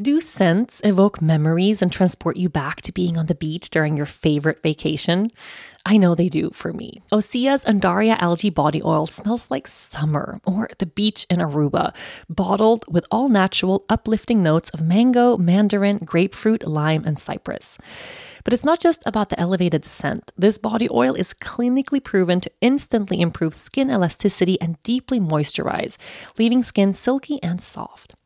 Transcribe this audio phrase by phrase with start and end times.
[0.00, 4.06] Do scents evoke memories and transport you back to being on the beach during your
[4.06, 5.28] favorite vacation?
[5.84, 7.02] I know they do for me.
[7.12, 11.94] Osea's Undaria algae body oil smells like summer or the beach in Aruba,
[12.30, 17.76] bottled with all natural, uplifting notes of mango, mandarin, grapefruit, lime, and cypress.
[18.42, 20.32] But it's not just about the elevated scent.
[20.34, 25.98] This body oil is clinically proven to instantly improve skin elasticity and deeply moisturize,
[26.38, 28.14] leaving skin silky and soft.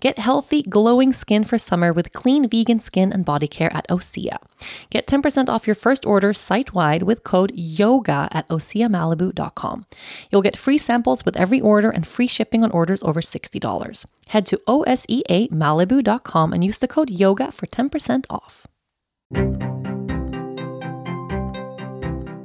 [0.00, 4.38] Get healthy, glowing skin for summer with clean vegan skin and body care at Osea.
[4.88, 9.84] Get 10% off your first order site wide with code YOGA at OseaMalibu.com.
[10.30, 14.06] You'll get free samples with every order and free shipping on orders over $60.
[14.28, 18.66] Head to OSEAMalibu.com and use the code YOGA for 10% off.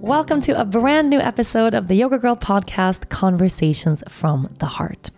[0.01, 5.09] Welcome to a brand new episode of the Yoga Girl podcast, Conversations from the Heart.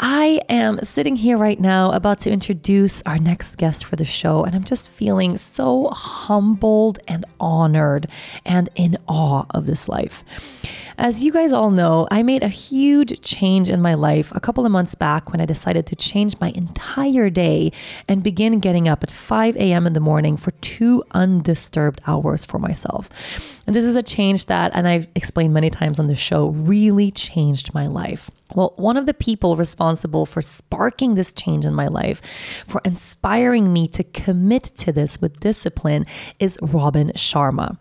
[0.00, 4.44] I am sitting here right now about to introduce our next guest for the show,
[4.44, 8.06] and I'm just feeling so humbled and honored
[8.44, 10.22] and in awe of this life.
[10.98, 14.64] As you guys all know, I made a huge change in my life a couple
[14.64, 17.72] of months back when I decided to change my entire day
[18.06, 19.84] and begin getting up at 5 a.m.
[19.84, 23.10] in the morning for two undisturbed hours for myself.
[23.66, 27.10] And this is a change that, and I've explained many times on the show, really
[27.10, 28.30] changed my life.
[28.54, 32.22] Well, one of the people responsible for sparking this change in my life,
[32.66, 36.06] for inspiring me to commit to this with discipline,
[36.38, 37.76] is Robin Sharma.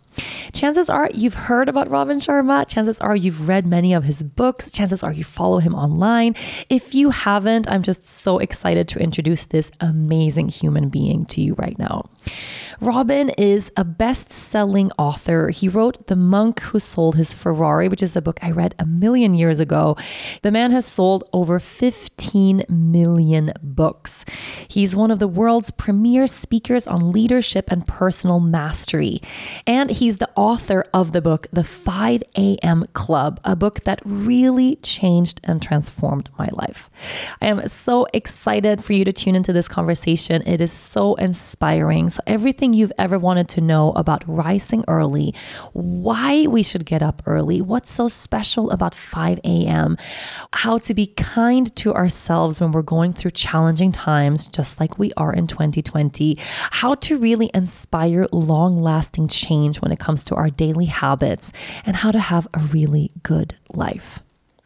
[0.54, 2.68] Chances are you've heard about Robin Sharma.
[2.68, 4.72] Chances are you've read many of his books.
[4.72, 6.36] Chances are you follow him online.
[6.70, 11.54] If you haven't, I'm just so excited to introduce this amazing human being to you
[11.56, 12.10] right now.
[12.80, 15.50] Robin is a best selling author.
[15.50, 18.86] He wrote The Monk Who Sold His Ferrari, which is a book I read a
[18.86, 19.98] million years ago.
[20.44, 24.26] The man has sold over 15 million books.
[24.68, 29.22] He's one of the world's premier speakers on leadership and personal mastery.
[29.66, 32.86] And he's the author of the book, The 5 a.m.
[32.94, 36.90] Club, a book that really changed and transformed my life.
[37.42, 40.44] I am so excited for you to tune into this conversation.
[40.48, 42.10] It is so inspiring.
[42.10, 45.36] So, everything you've ever wanted to know about rising early,
[45.74, 49.98] why we should get up early, what's so special about 5 a.m.,
[50.54, 55.12] how to be kind to ourselves when we're going through challenging times, just like we
[55.18, 56.38] are in 2020,
[56.72, 61.52] how to really inspire long lasting change when it comes to our daily habits,
[61.86, 64.20] and how to have a really good life.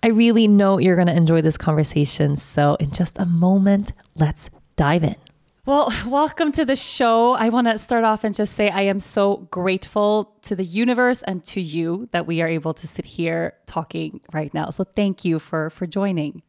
[0.03, 2.35] I really know you're going to enjoy this conversation.
[2.35, 5.15] So, in just a moment, let's dive in.
[5.63, 7.33] Well, welcome to the show.
[7.33, 11.21] I want to start off and just say I am so grateful to the universe
[11.21, 14.71] and to you that we are able to sit here talking right now.
[14.71, 16.41] So thank you for for joining.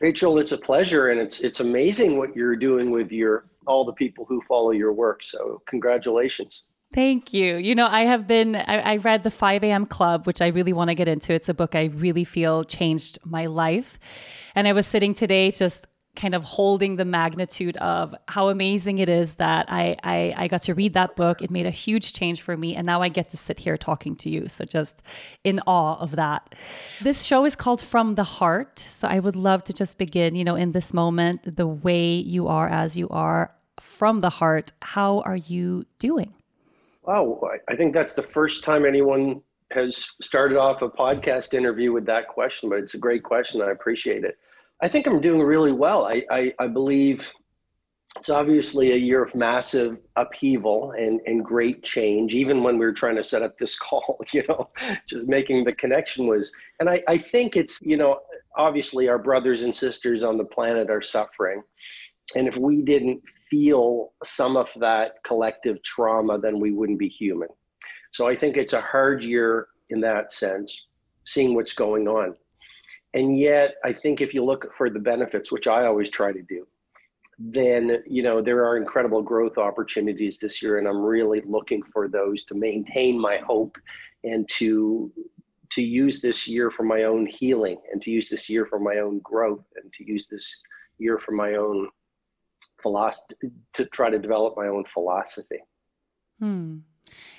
[0.00, 3.92] Rachel, it's a pleasure and it's it's amazing what you're doing with your all the
[3.92, 5.22] people who follow your work.
[5.22, 6.64] So congratulations.
[6.92, 7.56] Thank you.
[7.56, 9.84] You know, I have been, I, I, read The 5 a.m.
[9.84, 11.34] Club, which I really want to get into.
[11.34, 13.98] It's a book I really feel changed my life.
[14.54, 19.08] And I was sitting today just kind of holding the magnitude of how amazing it
[19.08, 21.42] is that I, I, I got to read that book.
[21.42, 22.74] It made a huge change for me.
[22.74, 24.48] And now I get to sit here talking to you.
[24.48, 25.02] So just
[25.44, 26.54] in awe of that.
[27.02, 28.78] This show is called From the Heart.
[28.78, 32.48] So I would love to just begin, you know, in this moment, the way you
[32.48, 34.72] are as you are from the heart.
[34.80, 36.34] How are you doing?
[37.08, 37.40] Wow.
[37.70, 39.40] I think that's the first time anyone
[39.70, 43.62] has started off a podcast interview with that question, but it's a great question.
[43.62, 44.36] I appreciate it.
[44.82, 46.04] I think I'm doing really well.
[46.04, 47.26] I, I, I believe
[48.18, 52.34] it's obviously a year of massive upheaval and, and great change.
[52.34, 54.68] Even when we were trying to set up this call, you know,
[55.08, 58.20] just making the connection was, and I, I think it's, you know,
[58.54, 61.62] obviously our brothers and sisters on the planet are suffering.
[62.36, 67.48] And if we didn't feel some of that collective trauma, then we wouldn't be human.
[68.12, 70.86] So I think it's a hard year in that sense,
[71.24, 72.34] seeing what's going on.
[73.14, 76.42] And yet, I think if you look for the benefits, which I always try to
[76.42, 76.66] do,
[77.38, 82.08] then you know there are incredible growth opportunities this year, and I'm really looking for
[82.08, 83.78] those to maintain my hope
[84.24, 85.12] and to
[85.70, 88.96] to use this year for my own healing and to use this year for my
[88.98, 90.62] own growth and to use this
[90.98, 91.88] year for my own
[92.82, 95.60] philosophy to try to develop my own philosophy.
[96.38, 96.78] Hmm.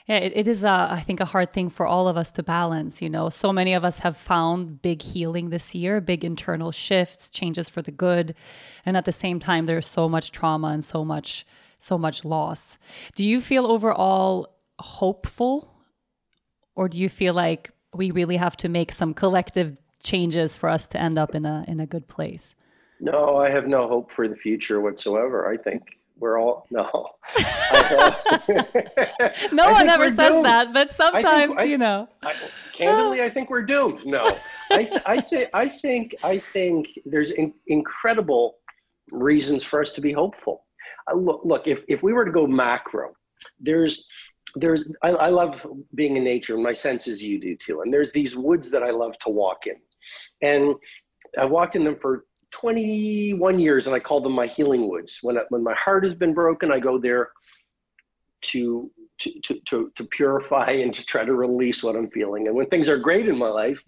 [0.07, 2.44] Yeah, it, it is, a, I think, a hard thing for all of us to
[2.44, 3.01] balance.
[3.01, 7.30] You know, so many of us have found big healing this year, big internal shifts,
[7.30, 8.33] changes for the good,
[8.86, 11.45] and at the same time, there's so much trauma and so much,
[11.77, 12.80] so much loss.
[13.15, 15.71] Do you feel overall hopeful,
[16.75, 20.88] or do you feel like we really have to make some collective changes for us
[20.88, 22.56] to end up in a in a good place?
[23.00, 25.50] No, I have no hope for the future whatsoever.
[25.50, 25.84] I think
[26.19, 26.84] we're all no.
[29.51, 30.46] no one ever says doomed.
[30.46, 32.10] that, but sometimes I, you know.
[32.22, 32.34] I,
[32.74, 34.06] candidly, I think we're doomed.
[34.06, 34.30] No,
[34.72, 38.57] I, th- I think I think I think there's in- incredible
[39.12, 40.66] reasons for us to be hopeful.
[41.10, 43.13] Uh, look, look, if if we were to go macro,
[43.60, 44.07] there's
[44.56, 45.66] there's I, I love
[45.96, 47.81] being in nature, and my senses you do too.
[47.81, 49.75] And there's these woods that I love to walk in,
[50.42, 50.75] and
[51.38, 55.19] I walked in them for 21 years and I call them my healing woods.
[55.22, 57.30] When, when my heart has been broken, I go there
[58.42, 62.48] to, to, to, to, to purify and to try to release what I'm feeling.
[62.48, 63.81] And when things are great in my life,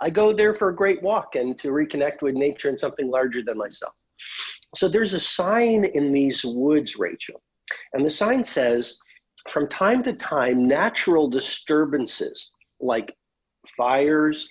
[0.00, 3.42] I go there for a great walk and to reconnect with nature and something larger
[3.42, 3.94] than myself.
[4.74, 7.42] So there's a sign in these woods, Rachel.
[7.92, 8.98] And the sign says,
[9.48, 12.50] from time to time, natural disturbances
[12.80, 13.14] like
[13.76, 14.48] fires,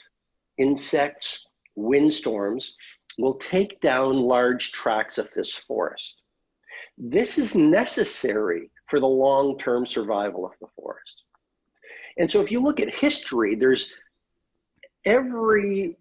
[0.58, 2.75] insects, windstorms
[3.18, 6.22] will take down large tracts of this forest.
[6.98, 11.24] This is necessary for the long term survival of the forest.
[12.18, 13.94] And so if you look at history, there's
[15.06, 15.98] every,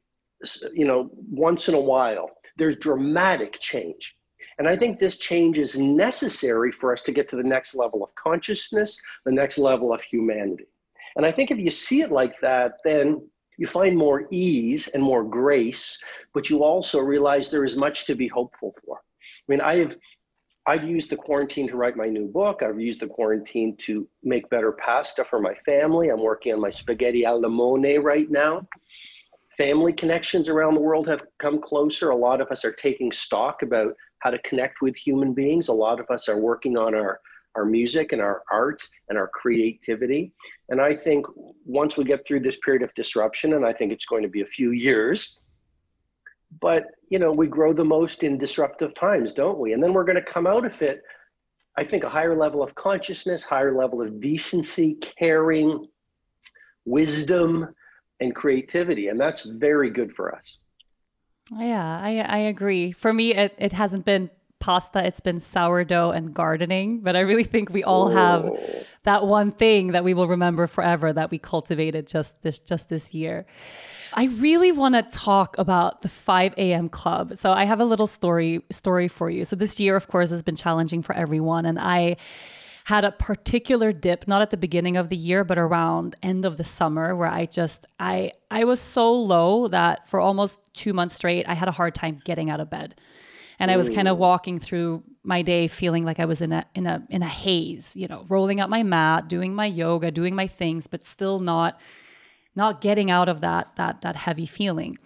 [0.72, 4.16] you know, once in a while, there's dramatic change.
[4.58, 8.02] And I think this change is necessary for us to get to the next level
[8.02, 10.66] of consciousness, the next level of humanity.
[11.16, 15.02] And I think if you see it like that, then you find more ease and
[15.02, 15.98] more grace,
[16.34, 18.98] but you also realize there is much to be hopeful for.
[18.98, 19.96] I mean, I have
[20.68, 22.62] I've used the quarantine to write my new book.
[22.62, 26.08] I've used the quarantine to make better pasta for my family.
[26.08, 28.66] I'm working on my spaghetti al limone right now.
[29.56, 32.10] Family connections around the world have come closer.
[32.10, 35.68] A lot of us are taking stock about how to connect with human beings.
[35.68, 37.20] A lot of us are working on our
[37.56, 40.32] our music and our art and our creativity.
[40.68, 41.26] And I think
[41.64, 44.42] once we get through this period of disruption, and I think it's going to be
[44.42, 45.38] a few years,
[46.60, 49.72] but you know, we grow the most in disruptive times, don't we?
[49.72, 51.02] And then we're going to come out of it,
[51.76, 55.84] I think, a higher level of consciousness, higher level of decency, caring,
[56.84, 57.74] wisdom,
[58.20, 59.08] and creativity.
[59.08, 60.58] And that's very good for us.
[61.52, 62.92] Yeah, I, I agree.
[62.92, 64.30] For me, it, it hasn't been
[64.66, 66.98] pasta, it's been sourdough and gardening.
[66.98, 68.50] But I really think we all have
[69.04, 73.14] that one thing that we will remember forever that we cultivated just this just this
[73.14, 73.46] year.
[74.12, 76.88] I really want to talk about the 5 a.m.
[76.88, 77.36] club.
[77.36, 79.44] So I have a little story story for you.
[79.44, 82.16] So this year, of course, has been challenging for everyone, and I
[82.86, 86.56] had a particular dip not at the beginning of the year but around end of
[86.56, 91.16] the summer where i just i i was so low that for almost 2 months
[91.16, 92.94] straight i had a hard time getting out of bed
[93.58, 96.64] and I was kind of walking through my day feeling like I was in a
[96.74, 100.34] in a in a haze, you know, rolling up my mat, doing my yoga, doing
[100.34, 101.80] my things, but still not
[102.54, 104.98] not getting out of that that that heavy feeling.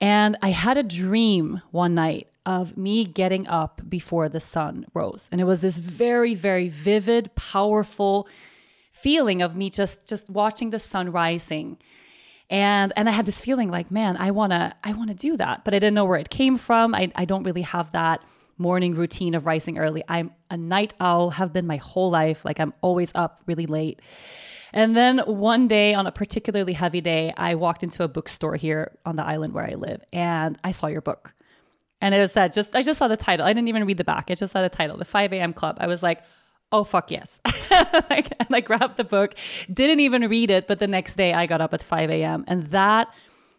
[0.00, 5.28] And I had a dream one night of me getting up before the sun rose.
[5.32, 8.28] And it was this very very vivid, powerful
[8.90, 11.78] feeling of me just just watching the sun rising
[12.50, 15.36] and and i had this feeling like man i want to i want to do
[15.36, 16.94] that but i didn't know where it came from.
[16.94, 18.22] I, I don't really have that
[18.56, 20.04] morning routine of rising early.
[20.08, 22.44] I'm a night owl have been my whole life.
[22.44, 24.00] Like i'm always up really late.
[24.72, 28.96] And then one day on a particularly heavy day i walked into a bookstore here
[29.04, 31.34] on the island where i live and i saw your book.
[32.00, 33.46] And it said just i just saw the title.
[33.46, 34.30] I didn't even read the back.
[34.30, 35.78] I just saw the title the 5 a.m club.
[35.80, 36.22] I was like
[36.72, 37.40] oh fuck yes.
[38.08, 39.34] Like, and i grabbed the book
[39.72, 42.64] didn't even read it but the next day i got up at 5 a.m and
[42.64, 43.12] that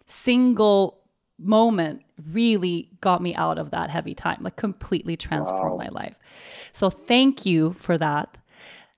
[0.06, 1.06] single
[1.38, 5.86] moment really got me out of that heavy time like completely transformed wow.
[5.86, 6.16] my life.
[6.72, 8.38] So thank you for that.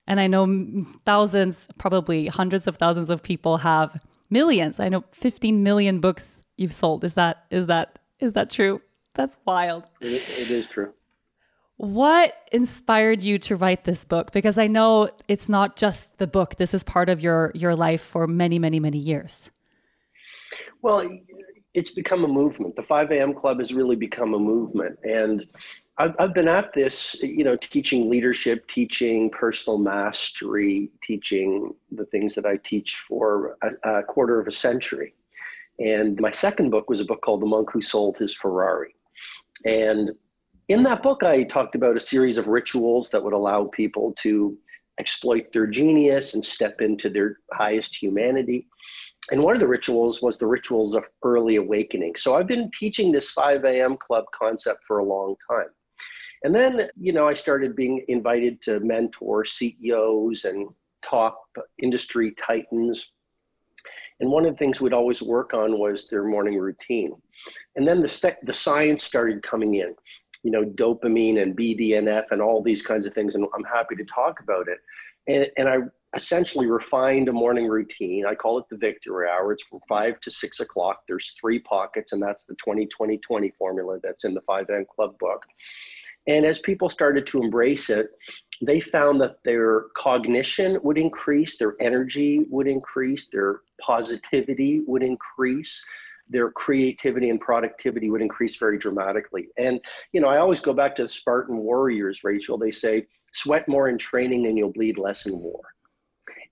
[0.06, 4.78] And i know thousands probably hundreds of thousands of people have millions.
[4.80, 7.04] I know 15 million books you've sold.
[7.04, 8.80] Is that is that is that true?
[9.14, 9.84] That's wild.
[10.00, 10.92] It, it is true
[11.78, 14.32] what inspired you to write this book?
[14.32, 16.56] Because I know it's not just the book.
[16.56, 19.50] This is part of your your life for many, many, many years.
[20.82, 21.08] Well,
[21.74, 22.74] it's become a movement.
[22.74, 23.32] The 5 a.m.
[23.32, 24.98] Club has really become a movement.
[25.04, 25.46] And
[25.98, 32.34] I've, I've been at this, you know, teaching leadership, teaching personal mastery, teaching the things
[32.34, 35.14] that I teach for a, a quarter of a century.
[35.78, 38.94] And my second book was a book called The Monk Who Sold His Ferrari.
[39.64, 40.10] And
[40.68, 44.56] in that book, I talked about a series of rituals that would allow people to
[45.00, 48.68] exploit their genius and step into their highest humanity.
[49.30, 52.16] And one of the rituals was the rituals of early awakening.
[52.16, 53.96] So I've been teaching this 5 a.m.
[53.96, 55.68] club concept for a long time.
[56.44, 60.68] And then, you know, I started being invited to mentor CEOs and
[61.02, 61.42] top
[61.82, 63.10] industry titans.
[64.20, 67.12] And one of the things we'd always work on was their morning routine.
[67.76, 69.94] And then the, the science started coming in,
[70.42, 73.34] you know, dopamine and BDNF and all these kinds of things.
[73.34, 74.78] And I'm happy to talk about it.
[75.26, 75.78] And, and I
[76.16, 78.24] essentially refined a morning routine.
[78.26, 79.52] I call it the victory hour.
[79.52, 81.02] It's from five to six o'clock.
[81.06, 84.86] There's three pockets, and that's the 20 20 20 formula that's in the 5 a.m.
[84.94, 85.44] Club book.
[86.26, 88.10] And as people started to embrace it,
[88.60, 95.84] they found that their cognition would increase, their energy would increase, their positivity would increase,
[96.28, 99.48] their creativity and productivity would increase very dramatically.
[99.56, 99.80] And,
[100.12, 102.58] you know, I always go back to the Spartan warriors, Rachel.
[102.58, 105.60] They say, sweat more in training and you'll bleed less in war.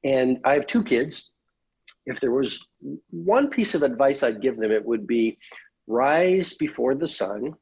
[0.05, 1.31] And I have two kids.
[2.07, 2.67] If there was
[3.11, 5.39] one piece of advice I'd give them, it would be
[5.87, 7.55] rise before the sun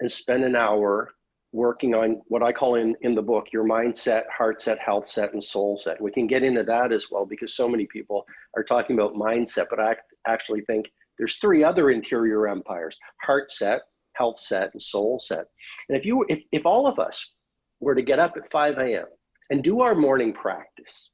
[0.00, 1.12] and spend an hour
[1.52, 5.34] working on what I call in, in the book your mindset, heart set, health set,
[5.34, 6.00] and soul set.
[6.00, 8.26] We can get into that as well because so many people
[8.56, 10.86] are talking about mindset, but I actually think
[11.22, 13.82] there's three other interior empires heart set,
[14.14, 15.46] health set, and soul set.
[15.88, 17.34] And if you if, if all of us
[17.78, 19.06] were to get up at 5 a.m.
[19.48, 21.10] and do our morning practice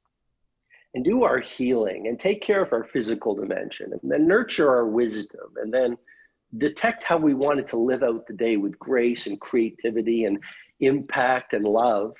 [0.95, 4.87] and do our healing and take care of our physical dimension and then nurture our
[4.87, 5.95] wisdom and then
[6.57, 10.39] detect how we wanted to live out the day with grace and creativity and
[10.79, 12.15] impact and love,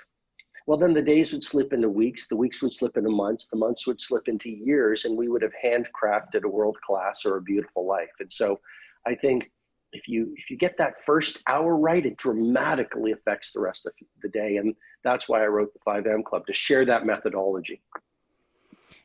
[0.69, 3.57] well, then the days would slip into weeks, the weeks would slip into months, the
[3.57, 7.41] months would slip into years, and we would have handcrafted a world class or a
[7.41, 8.11] beautiful life.
[8.19, 8.59] And so
[9.07, 9.49] I think
[9.93, 13.93] if you if you get that first hour right, it dramatically affects the rest of
[14.21, 14.57] the day.
[14.57, 16.21] And that's why I wrote the 5 a.m.
[16.21, 17.81] Club to share that methodology.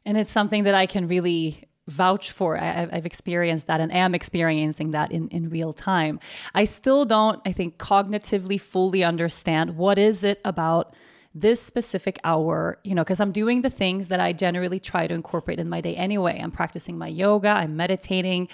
[0.04, 2.58] And it's something that I can really vouch for.
[2.58, 6.20] I, have experienced that and am experiencing that in, in real time.
[6.54, 10.94] I still don't, I think, cognitively fully understand what is it about
[11.34, 15.14] this specific hour, you know, because I'm doing the things that I generally try to
[15.14, 16.40] incorporate in my day anyway.
[16.40, 18.48] I'm practicing my yoga, I'm meditating.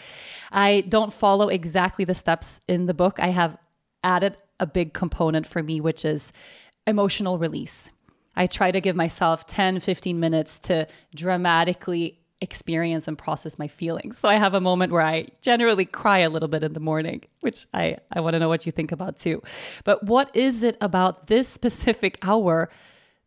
[0.51, 3.21] I don't follow exactly the steps in the book.
[3.21, 3.59] I have
[4.03, 6.33] added a big component for me, which is
[6.87, 7.91] emotional release.
[8.35, 14.19] I try to give myself 10, 15 minutes to dramatically experience and process my feelings.
[14.19, 17.23] So I have a moment where I generally cry a little bit in the morning,
[17.41, 19.43] which I, I want to know what you think about too.
[19.85, 22.71] But what is it about this specific hour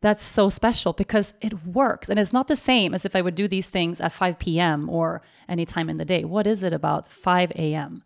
[0.01, 0.93] that's so special?
[0.93, 4.01] Because it works and it's not the same as if I would do these things
[4.01, 4.89] at 5 p.m.
[4.89, 6.23] or any time in the day.
[6.23, 8.03] What is it about 5 a.m.?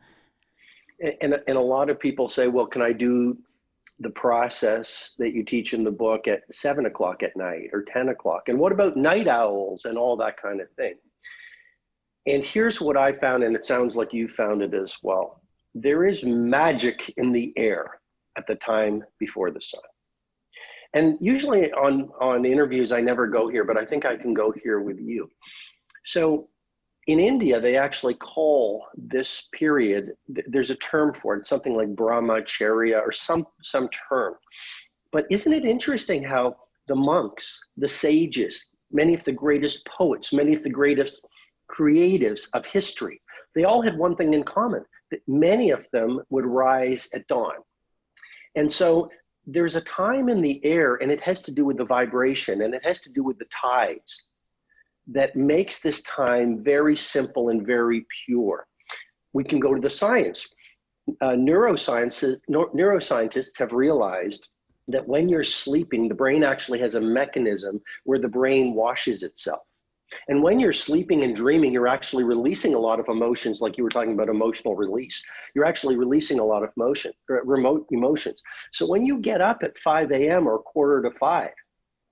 [1.21, 3.37] And, and a lot of people say, well, can I do
[3.99, 8.09] the process that you teach in the book at seven o'clock at night or 10
[8.09, 8.49] o'clock?
[8.49, 10.95] And what about night owls and all that kind of thing?
[12.27, 15.41] And here's what I found, and it sounds like you found it as well.
[15.73, 17.99] There is magic in the air
[18.37, 19.81] at the time before the sun.
[20.93, 24.51] And usually on, on interviews, I never go here, but I think I can go
[24.51, 25.29] here with you.
[26.05, 26.49] So
[27.07, 32.99] in India, they actually call this period, there's a term for it, something like brahmacharya
[33.01, 34.35] or some, some term.
[35.13, 36.57] But isn't it interesting how
[36.89, 38.61] the monks, the sages,
[38.91, 41.25] many of the greatest poets, many of the greatest
[41.71, 43.21] creatives of history,
[43.55, 47.55] they all had one thing in common that many of them would rise at dawn.
[48.55, 49.09] And so
[49.45, 52.75] there's a time in the air, and it has to do with the vibration and
[52.75, 54.27] it has to do with the tides
[55.07, 58.67] that makes this time very simple and very pure.
[59.33, 60.53] We can go to the science.
[61.21, 64.49] Uh, neurosciences, neuroscientists have realized
[64.89, 69.61] that when you're sleeping, the brain actually has a mechanism where the brain washes itself.
[70.29, 73.83] And when you're sleeping and dreaming, you're actually releasing a lot of emotions, like you
[73.83, 75.21] were talking about emotional release.
[75.53, 78.41] You're actually releasing a lot of motion, remote emotions.
[78.71, 80.47] So when you get up at 5 a.m.
[80.47, 81.51] or quarter to five,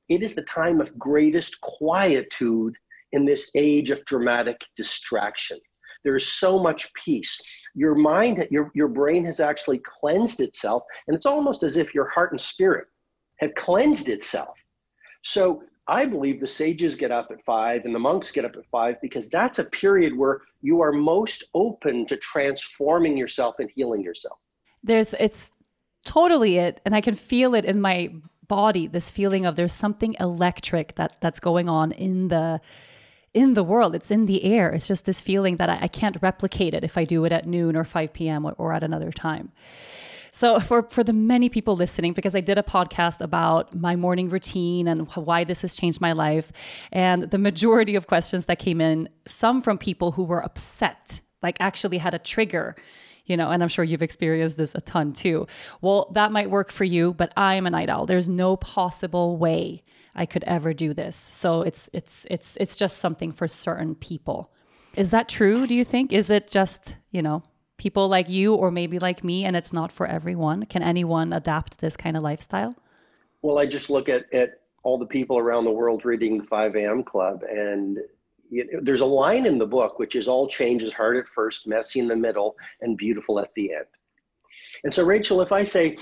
[0.10, 2.76] it is the time of greatest quietude
[3.16, 5.58] in this age of dramatic distraction.
[6.04, 7.40] There is so much peace.
[7.74, 12.08] Your mind, your, your brain has actually cleansed itself, and it's almost as if your
[12.10, 12.88] heart and spirit
[13.38, 14.56] have cleansed itself.
[15.24, 18.66] So I believe the sages get up at five and the monks get up at
[18.70, 24.02] five because that's a period where you are most open to transforming yourself and healing
[24.02, 24.38] yourself.
[24.84, 25.52] There's, it's
[26.06, 26.82] totally it.
[26.86, 28.14] And I can feel it in my
[28.48, 32.62] body, this feeling of there's something electric that that's going on in the,
[33.36, 33.94] in the world.
[33.94, 34.72] It's in the air.
[34.72, 37.46] It's just this feeling that I, I can't replicate it if I do it at
[37.46, 38.46] noon or 5 p.m.
[38.46, 39.52] or, or at another time.
[40.32, 44.30] So for for the many people listening, because I did a podcast about my morning
[44.30, 46.52] routine and why this has changed my life,
[46.92, 51.56] and the majority of questions that came in, some from people who were upset, like
[51.60, 52.76] actually had a trigger
[53.28, 55.48] you know, and I'm sure you've experienced this a ton too.
[55.82, 58.06] Well, that might work for you, but I'm a night owl.
[58.06, 59.84] There's no possible way
[60.16, 61.16] I could ever do this.
[61.16, 64.52] So it's it's it's it's just something for certain people.
[64.96, 66.14] Is that true, do you think?
[66.14, 67.44] Is it just, you know,
[67.78, 71.80] people like you or maybe like me and it's not for everyone can anyone adapt
[71.80, 72.76] this kind of lifestyle
[73.42, 76.76] well i just look at, at all the people around the world reading the 5
[76.76, 78.00] a.m club and
[78.82, 82.00] there's a line in the book which is all change is hard at first messy
[82.00, 83.86] in the middle and beautiful at the end
[84.84, 85.98] and so rachel if i say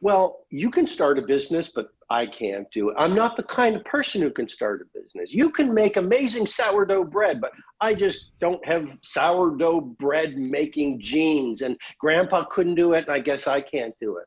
[0.00, 2.96] well you can start a business but I can't do it.
[2.98, 5.32] I'm not the kind of person who can start a business.
[5.32, 11.60] You can make amazing sourdough bread, but I just don't have sourdough bread making genes.
[11.60, 14.24] And grandpa couldn't do it, and I guess I can't do it.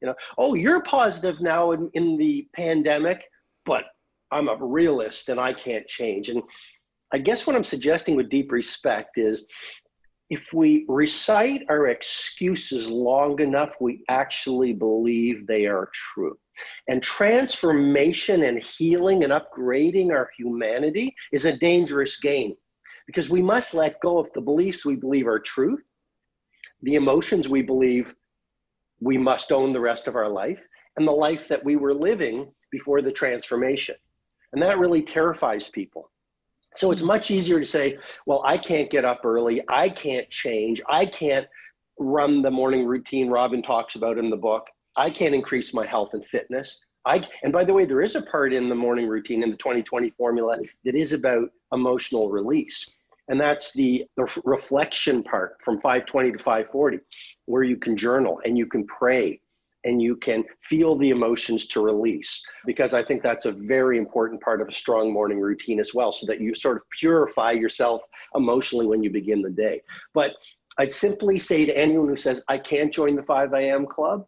[0.00, 3.24] You know, oh, you're positive now in, in the pandemic,
[3.64, 3.86] but
[4.30, 6.28] I'm a realist and I can't change.
[6.28, 6.42] And
[7.12, 9.48] I guess what I'm suggesting with deep respect is
[10.30, 16.36] if we recite our excuses long enough, we actually believe they are true.
[16.88, 22.54] And transformation and healing and upgrading our humanity is a dangerous game
[23.06, 25.82] because we must let go of the beliefs we believe are truth,
[26.82, 28.14] the emotions we believe
[29.00, 30.60] we must own the rest of our life,
[30.96, 33.94] and the life that we were living before the transformation.
[34.52, 36.10] And that really terrifies people.
[36.76, 37.08] So it's mm-hmm.
[37.08, 39.62] much easier to say, well, I can't get up early.
[39.68, 40.80] I can't change.
[40.88, 41.46] I can't
[41.98, 44.66] run the morning routine Robin talks about in the book.
[44.96, 46.84] I can't increase my health and fitness.
[47.06, 49.56] I, and by the way, there is a part in the morning routine in the
[49.56, 52.84] 2020 formula that is about emotional release.
[53.28, 56.98] And that's the, the reflection part from 520 to 540,
[57.46, 59.40] where you can journal and you can pray
[59.86, 62.44] and you can feel the emotions to release.
[62.66, 66.12] Because I think that's a very important part of a strong morning routine as well,
[66.12, 68.02] so that you sort of purify yourself
[68.34, 69.80] emotionally when you begin the day.
[70.12, 70.32] But
[70.78, 73.86] I'd simply say to anyone who says, I can't join the 5 a.m.
[73.86, 74.26] club,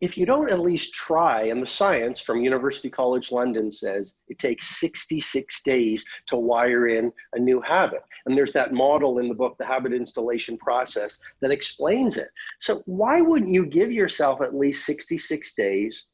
[0.00, 4.38] if you don't at least try, and the science from University College London says it
[4.38, 8.02] takes 66 days to wire in a new habit.
[8.24, 12.30] And there's that model in the book, The Habit Installation Process, that explains it.
[12.60, 16.06] So, why wouldn't you give yourself at least 66 days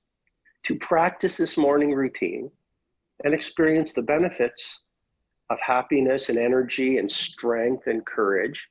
[0.65, 2.51] to practice this morning routine
[3.25, 4.81] and experience the benefits
[5.49, 8.69] of happiness and energy and strength and courage?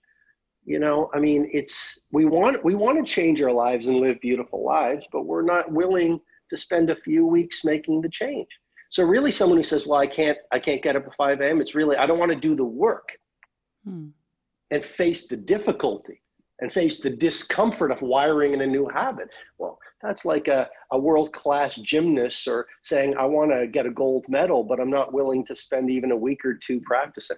[0.65, 4.19] You know i mean it's we want we want to change our lives and live
[4.19, 8.47] beautiful lives but we're not willing to spend a few weeks making the change.
[8.89, 11.61] So really someone who says well i can't i can't get up at 5 a.m
[11.61, 13.17] it's really i don't want to do the work
[13.83, 14.07] hmm.
[14.71, 16.21] and face the difficulty
[16.59, 19.27] and face the discomfort of wiring in a new habit.
[19.57, 24.25] Well that's like a, a world-class gymnast or saying i want to get a gold
[24.29, 27.37] medal but i'm not willing to spend even a week or two practicing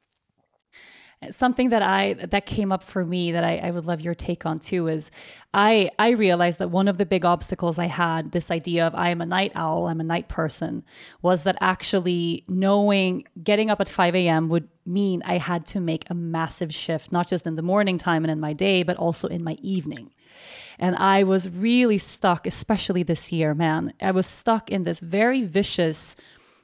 [1.29, 4.45] something that I that came up for me that I, I, would love your take
[4.45, 5.11] on too is
[5.53, 9.09] I I realized that one of the big obstacles I had, this idea of I
[9.09, 10.83] am a night owl, I'm a night person,
[11.21, 14.49] was that actually knowing getting up at 5 a.m.
[14.49, 18.23] would mean I had to make a massive shift, not just in the morning time
[18.23, 20.11] and in my day, but also in my evening.
[20.79, 23.93] And I was really stuck, especially this year, man.
[24.01, 26.15] I was stuck in this very vicious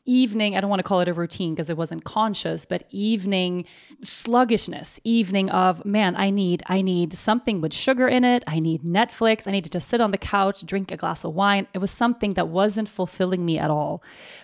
[0.08, 3.65] evening, I don't want to call it a routine because it wasn't conscious, but evening
[4.02, 8.43] sluggishness, evening of, man, I need, I need something with sugar in it.
[8.48, 9.48] I need Netflix.
[9.48, 11.67] I need to just sit on the couch, drink a glass of wine.
[11.74, 14.02] It was something that wasn't fulfilling me at all.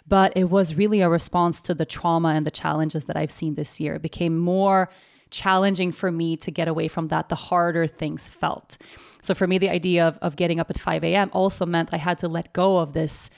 [0.07, 3.55] But it was really a response to the trauma and the challenges that I've seen
[3.55, 3.95] this year.
[3.95, 4.89] It became more
[5.33, 8.77] challenging for me to get away from that, the harder things felt.
[9.21, 11.29] So for me, the idea of, of getting up at 5 a.m.
[11.33, 13.29] also meant I had to let go of this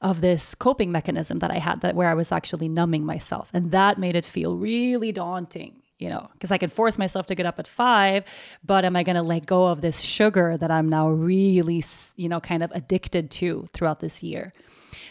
[0.00, 3.50] of this coping mechanism that I had that where I was actually numbing myself.
[3.52, 7.34] And that made it feel really daunting, you know, because I can force myself to
[7.34, 8.24] get up at five,
[8.64, 11.84] but am I going to let go of this sugar that I'm now really,
[12.16, 14.52] you know, kind of addicted to throughout this year?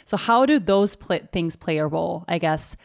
[0.05, 2.25] So, how do those pl- things play a role?
[2.27, 2.75] I guess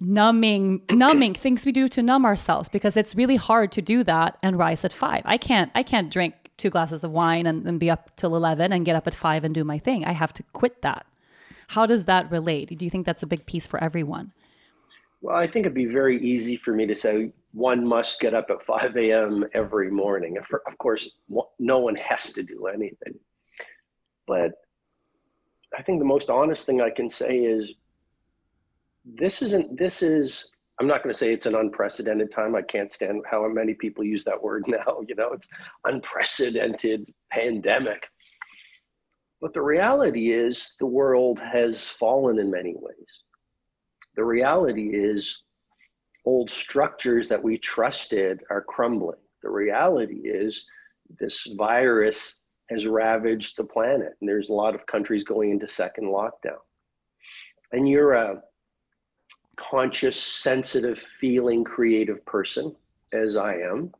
[0.00, 4.38] numbing numbing things we do to numb ourselves because it's really hard to do that
[4.42, 7.80] and rise at five i can't i can't drink two glasses of wine and, and
[7.80, 10.04] be up till 11 and get up at five and do my thing.
[10.04, 11.06] I have to quit that.
[11.68, 12.76] How does that relate?
[12.78, 14.32] Do you think that's a big piece for everyone?
[15.22, 18.50] Well, I think it'd be very easy for me to say one must get up
[18.50, 19.46] at 5 a.m.
[19.54, 20.36] every morning.
[20.38, 21.10] Of course,
[21.58, 23.14] no one has to do anything.
[24.26, 24.52] But
[25.76, 27.74] I think the most honest thing I can say is
[29.04, 30.52] this isn't, this is
[30.82, 32.56] I'm not going to say it's an unprecedented time.
[32.56, 34.98] I can't stand how many people use that word now.
[35.06, 35.46] You know, it's
[35.84, 38.08] unprecedented pandemic.
[39.40, 43.20] But the reality is the world has fallen in many ways.
[44.16, 45.44] The reality is
[46.24, 49.20] old structures that we trusted are crumbling.
[49.44, 50.68] The reality is
[51.20, 52.40] this virus
[52.70, 56.58] has ravaged the planet, and there's a lot of countries going into second lockdown.
[57.70, 58.42] And you're a
[59.56, 62.74] conscious, sensitive, feeling, creative person,
[63.12, 63.92] as I am.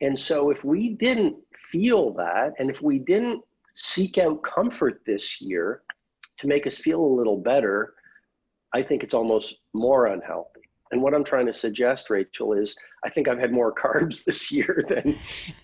[0.00, 1.36] And so, if we didn't
[1.70, 3.42] feel that, and if we didn't
[3.74, 5.82] seek out comfort this year
[6.38, 7.94] to make us feel a little better,
[8.72, 10.60] I think it's almost more unhealthy.
[10.92, 14.50] And what I'm trying to suggest, Rachel, is I think I've had more carbs this
[14.50, 15.16] year than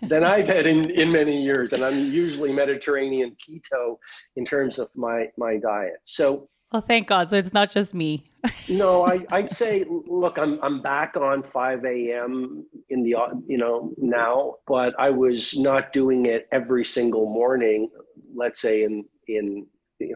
[0.03, 1.73] than I've had in, in many years.
[1.73, 3.99] And I'm usually Mediterranean keto
[4.37, 6.01] in terms of my my diet.
[6.05, 7.31] So well, thank God.
[7.31, 8.25] So it's not just me.
[8.69, 12.67] no, I, I'd say, look, I'm, I'm back on 5 a.m.
[12.91, 13.15] in the,
[13.47, 17.89] you know, now, but I was not doing it every single morning.
[18.35, 19.67] Let's say in, in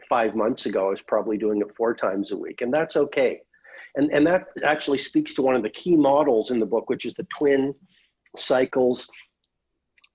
[0.09, 3.41] five months ago, I was probably doing it four times a week, and that's okay.
[3.95, 7.05] And, and that actually speaks to one of the key models in the book, which
[7.05, 7.75] is the twin
[8.37, 9.11] cycles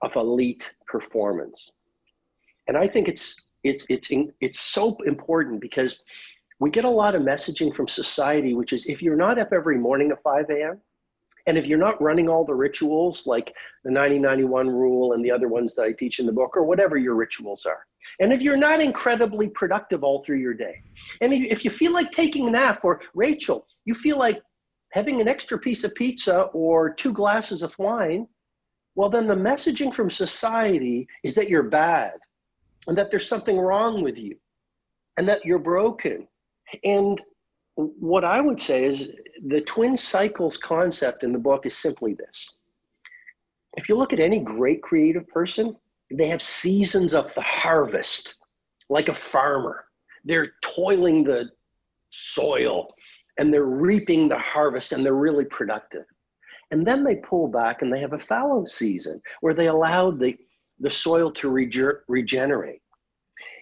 [0.02, 1.72] of elite performance.
[2.68, 6.04] And I think it's it's it's it's so important because
[6.60, 9.78] we get a lot of messaging from society, which is if you're not up every
[9.78, 10.80] morning at 5 a.m.
[11.48, 15.48] And if you're not running all the rituals like the 9091 rule and the other
[15.48, 17.86] ones that I teach in the book, or whatever your rituals are,
[18.20, 20.82] and if you're not incredibly productive all through your day,
[21.22, 24.42] and if you feel like taking a nap, or Rachel, you feel like
[24.92, 28.28] having an extra piece of pizza or two glasses of wine,
[28.96, 32.14] well, then the messaging from society is that you're bad
[32.88, 34.36] and that there's something wrong with you
[35.18, 36.28] and that you're broken.
[36.84, 37.22] And
[37.76, 39.12] what I would say is
[39.48, 42.56] the twin cycles concept in the book is simply this.
[43.78, 45.76] If you look at any great creative person,
[46.12, 48.38] they have seasons of the harvest,
[48.90, 49.86] like a farmer.
[50.24, 51.50] They're toiling the
[52.12, 52.94] soil
[53.38, 56.06] and they're reaping the harvest and they're really productive.
[56.72, 60.38] And then they pull back and they have a fallow season where they allow the,
[60.80, 62.82] the soil to rege- regenerate.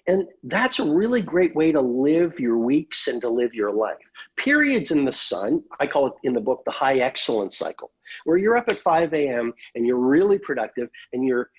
[0.08, 3.98] And that's a really great way to live your weeks and to live your life.
[4.36, 7.92] Periods in the sun, I call it in the book the high excellence cycle,
[8.26, 9.54] where you're up at 5 a.m.
[9.76, 11.50] and you're really productive and you're,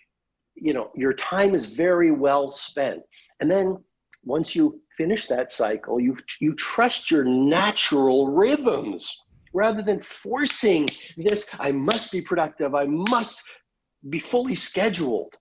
[0.56, 3.00] you know, your time is very well spent.
[3.40, 3.78] And then
[4.24, 10.86] once you finish that cycle, you you trust your natural rhythms rather than forcing
[11.16, 13.42] this, I must be productive, I must
[14.10, 15.34] be fully scheduled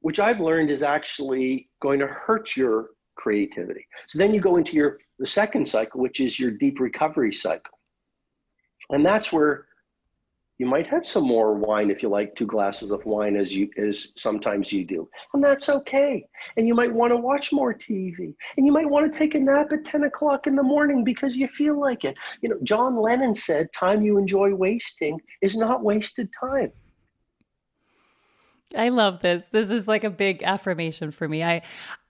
[0.00, 3.86] which I've learned is actually going to hurt your creativity.
[4.06, 7.78] So then you go into your the second cycle, which is your deep recovery cycle.
[8.88, 9.66] And that's where
[10.56, 13.70] you might have some more wine if you like two glasses of wine as you
[13.78, 15.08] as sometimes you do.
[15.32, 16.24] And that's okay.
[16.56, 19.40] And you might want to watch more tv and you might want to take a
[19.40, 22.14] nap at 10 o'clock in the morning because you feel like it.
[22.42, 26.72] You know john lennon said time you enjoy wasting is not wasted time
[28.76, 29.44] I love this.
[29.44, 31.42] This is like a big affirmation for me.
[31.42, 31.62] I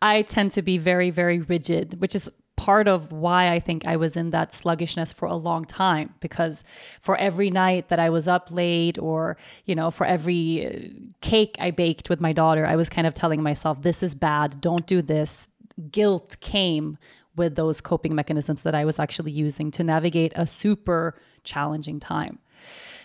[0.03, 3.97] I tend to be very very rigid, which is part of why I think I
[3.97, 6.63] was in that sluggishness for a long time because
[7.01, 11.57] for every night that I was up late or, you know, for every uh, cake
[11.59, 14.87] I baked with my daughter, I was kind of telling myself, this is bad, don't
[14.87, 15.49] do this.
[15.91, 16.99] Guilt came
[17.35, 22.41] with those coping mechanisms that I was actually using to navigate a super challenging time.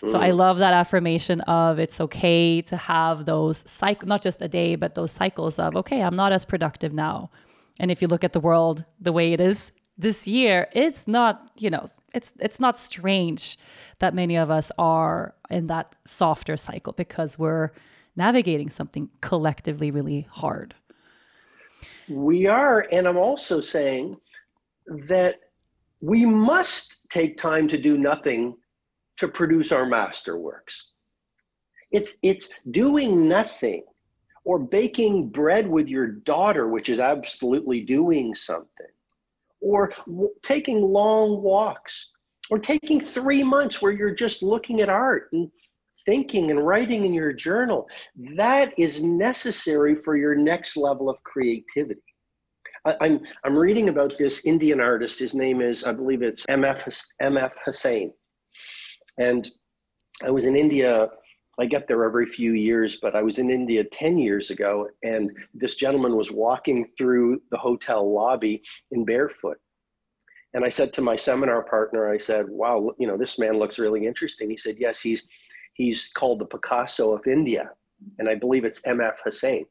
[0.04, 0.36] So I mm.
[0.36, 4.94] love that affirmation of it's okay to have those cycle, not just a day, but
[4.94, 7.30] those cycles of, okay, I'm not as productive now.
[7.80, 11.50] And if you look at the world the way it is this year, it's not,
[11.58, 13.58] you know, it's it's not strange
[13.98, 17.70] that many of us are in that softer cycle because we're
[18.16, 20.74] navigating something collectively really hard.
[22.08, 24.16] We are, and I'm also saying
[24.86, 25.40] that
[26.00, 28.56] we must take time to do nothing
[29.18, 30.90] to produce our masterworks.
[31.90, 33.84] It's it's doing nothing
[34.44, 38.86] or baking bread with your daughter, which is absolutely doing something,
[39.60, 42.12] or w- taking long walks,
[42.50, 45.50] or taking three months where you're just looking at art and
[46.06, 47.88] thinking and writing in your journal.
[48.36, 52.00] That is necessary for your next level of creativity.
[52.84, 55.18] I, I'm, I'm reading about this Indian artist.
[55.18, 58.12] His name is, I believe it's MF, MF Husain.
[59.18, 59.48] And
[60.24, 61.10] I was in India
[61.58, 65.30] I get there every few years, but I was in India 10 years ago, and
[65.54, 69.58] this gentleman was walking through the hotel lobby in barefoot.
[70.52, 73.78] And I said to my seminar partner, I said, wow, you know, this man looks
[73.78, 74.50] really interesting.
[74.50, 75.28] He said, yes, he's,
[75.74, 77.70] he's called the Picasso of India.
[78.18, 79.64] And I believe it's MF Husain.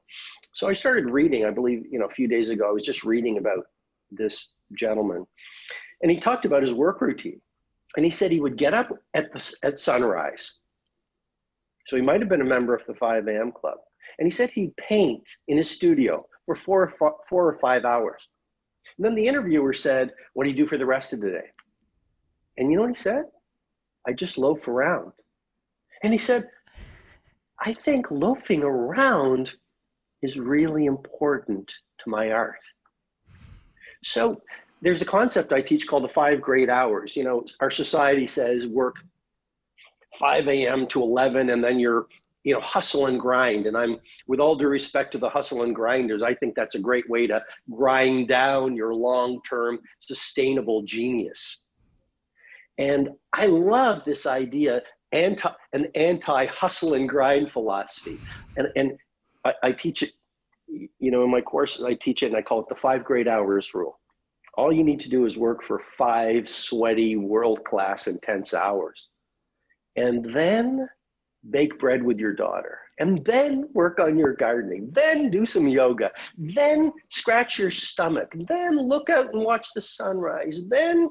[0.54, 3.04] So I started reading, I believe, you know, a few days ago, I was just
[3.04, 3.66] reading about
[4.10, 5.26] this gentleman.
[6.02, 7.42] And he talked about his work routine.
[7.96, 10.60] And he said he would get up at, the, at sunrise
[11.86, 13.52] so he might have been a member of the 5 a.m.
[13.52, 13.78] club.
[14.18, 17.86] And he said he'd paint in his studio for four or, four, four or five
[17.86, 18.28] hours.
[18.98, 21.50] And then the interviewer said, What do you do for the rest of the day?
[22.58, 23.26] And you know what he said?
[24.08, 25.12] I just loaf around.
[26.04, 26.50] And he said,
[27.60, 29.54] I think loafing around
[30.22, 32.60] is really important to my art.
[34.04, 34.42] So
[34.86, 37.16] there's a concept I teach called the five great hours.
[37.16, 38.98] You know, our society says work
[40.20, 40.86] 5 a.m.
[40.88, 42.06] to 11, and then you're
[42.44, 45.74] you know hustle and grind and i'm with all due respect to the hustle and
[45.74, 51.64] grinders i think that's a great way to grind down your long-term sustainable genius
[52.78, 54.80] and i love this idea
[55.12, 58.22] anti an anti hustle and grind philosophy
[58.58, 58.92] and and
[59.44, 60.12] I, I teach it
[60.68, 63.28] you know in my courses i teach it and i call it the five great
[63.28, 63.98] hours rule
[64.58, 69.10] all you need to do is work for five sweaty world class intense hours.
[69.96, 70.90] And then
[71.50, 72.80] bake bread with your daughter.
[73.00, 74.90] And then work on your gardening.
[74.94, 76.12] Then do some yoga.
[76.38, 78.32] Then scratch your stomach.
[78.48, 80.64] Then look out and watch the sunrise.
[80.70, 81.10] Then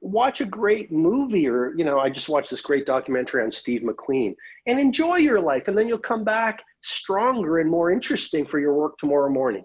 [0.00, 3.82] watch a great movie or you know i just watched this great documentary on steve
[3.82, 4.34] mcqueen.
[4.66, 5.68] And enjoy your life.
[5.68, 9.64] And then you'll come back stronger and more interesting for your work tomorrow morning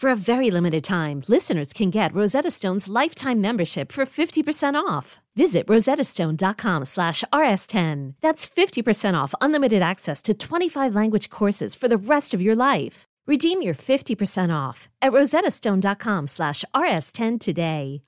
[0.00, 5.20] For a very limited time, listeners can get Rosetta Stone's lifetime membership for 50% off.
[5.36, 8.14] Visit rosettastone.com slash rs10.
[8.22, 13.04] That's 50% off unlimited access to 25 language courses for the rest of your life.
[13.26, 18.00] Redeem your 50% off at rosettastone.com slash rs10 today.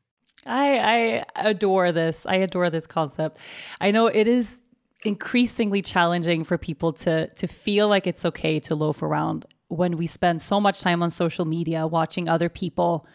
[0.47, 0.79] I,
[1.37, 2.25] I adore this.
[2.25, 3.37] I adore this concept.
[3.83, 4.63] I know it is
[5.05, 10.07] increasingly challenging for people to to feel like it's okay to loaf around when we
[10.07, 13.07] spend so much time on social media watching other people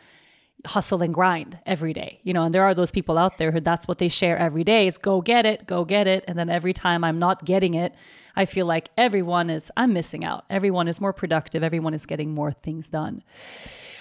[0.65, 3.59] hustle and grind every day you know and there are those people out there who
[3.59, 6.25] that's what they share every day is go get it go get it.
[6.27, 7.93] And then every time i'm not getting it
[8.35, 10.45] i feel like everyone is i'm missing out.
[10.49, 11.63] Everyone is more productive.
[11.63, 13.23] Everyone is getting more things done.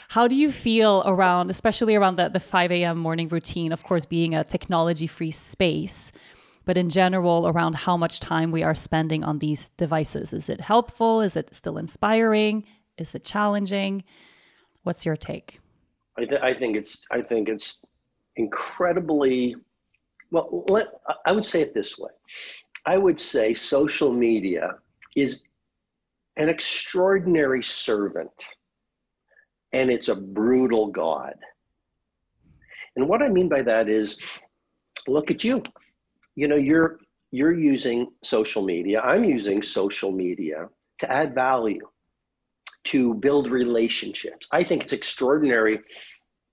[0.08, 4.06] How do you feel around especially around the, the 5 a.m morning routine of course
[4.06, 6.10] being a technology free space
[6.66, 10.60] but in general around how much time we are spending on these devices is it
[10.60, 12.64] helpful is it still inspiring
[12.98, 14.04] is it challenging
[14.82, 15.58] what's your take
[16.18, 17.80] I, th- I think it's I think it's
[18.36, 19.56] incredibly
[20.30, 20.64] well.
[20.68, 20.86] Let,
[21.24, 22.10] I would say it this way.
[22.86, 24.76] I would say social media
[25.14, 25.42] is
[26.36, 28.30] an extraordinary servant,
[29.72, 31.34] and it's a brutal god.
[32.96, 34.18] And what I mean by that is,
[35.06, 35.62] look at you.
[36.36, 36.98] You know, you're
[37.32, 39.00] you're using social media.
[39.00, 40.68] I'm using social media
[41.00, 41.80] to add value
[42.84, 44.46] to build relationships.
[44.52, 45.80] I think it's extraordinary.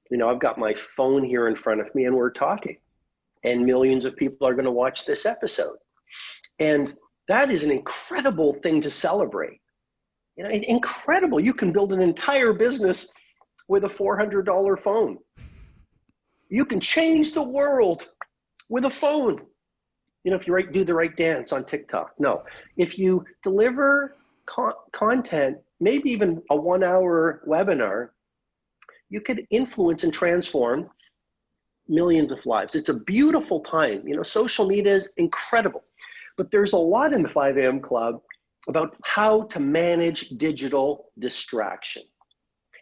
[0.09, 2.77] You know, I've got my phone here in front of me and we're talking,
[3.43, 5.77] and millions of people are going to watch this episode.
[6.59, 6.95] And
[7.27, 9.61] that is an incredible thing to celebrate.
[10.35, 11.39] You know, incredible.
[11.39, 13.07] You can build an entire business
[13.67, 15.17] with a $400 phone.
[16.49, 18.09] You can change the world
[18.69, 19.41] with a phone.
[20.23, 22.13] You know, if you do the right dance on TikTok.
[22.17, 22.43] No,
[22.77, 28.09] if you deliver con- content maybe even a one hour webinar,
[29.09, 30.89] you could influence and transform
[31.87, 32.75] millions of lives.
[32.75, 34.07] It's a beautiful time.
[34.07, 35.83] You know, social media is incredible.
[36.37, 37.79] But there's a lot in the 5 a.m.
[37.79, 38.21] club
[38.67, 42.03] about how to manage digital distraction.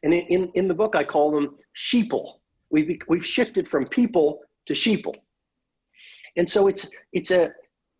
[0.03, 2.35] And in, in, in the book, I call them sheeple.
[2.69, 5.15] We've, we've shifted from people to sheeple.
[6.37, 7.51] And so it's, it's a,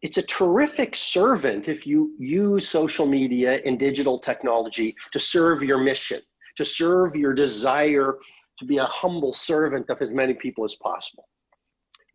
[0.02, 5.78] it's a terrific servant if you use social media and digital technology to serve your
[5.78, 6.22] mission,
[6.58, 8.18] to serve your desire
[8.58, 11.28] to be a humble servant of as many people as possible.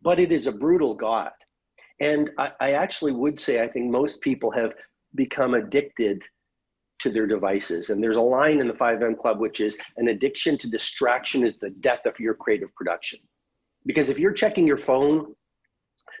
[0.01, 1.31] But it is a brutal God.
[1.99, 4.73] And I, I actually would say I think most people have
[5.15, 6.23] become addicted
[6.99, 7.89] to their devices.
[7.89, 9.15] And there's a line in the 5 a.m.
[9.15, 13.19] Club which is an addiction to distraction is the death of your creative production.
[13.85, 15.33] Because if you're checking your phone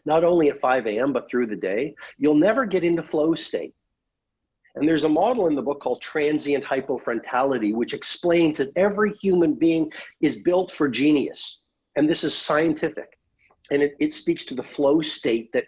[0.05, 3.73] not only at 5 a.m., but through the day, you'll never get into flow state.
[4.75, 9.53] And there's a model in the book called transient hypofrontality, which explains that every human
[9.53, 11.61] being is built for genius.
[11.95, 13.17] And this is scientific.
[13.71, 15.65] And it, it speaks to the flow state that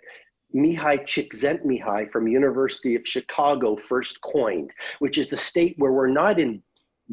[0.56, 6.40] Mihaly Csikszentmihalyi from University of Chicago first coined, which is the state where we're not
[6.40, 6.62] in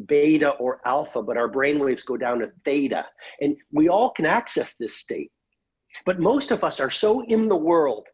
[0.05, 3.05] beta or alpha, but our brainwaves go down to theta.
[3.41, 5.31] And we all can access this state.
[6.05, 8.07] But most of us are so in the world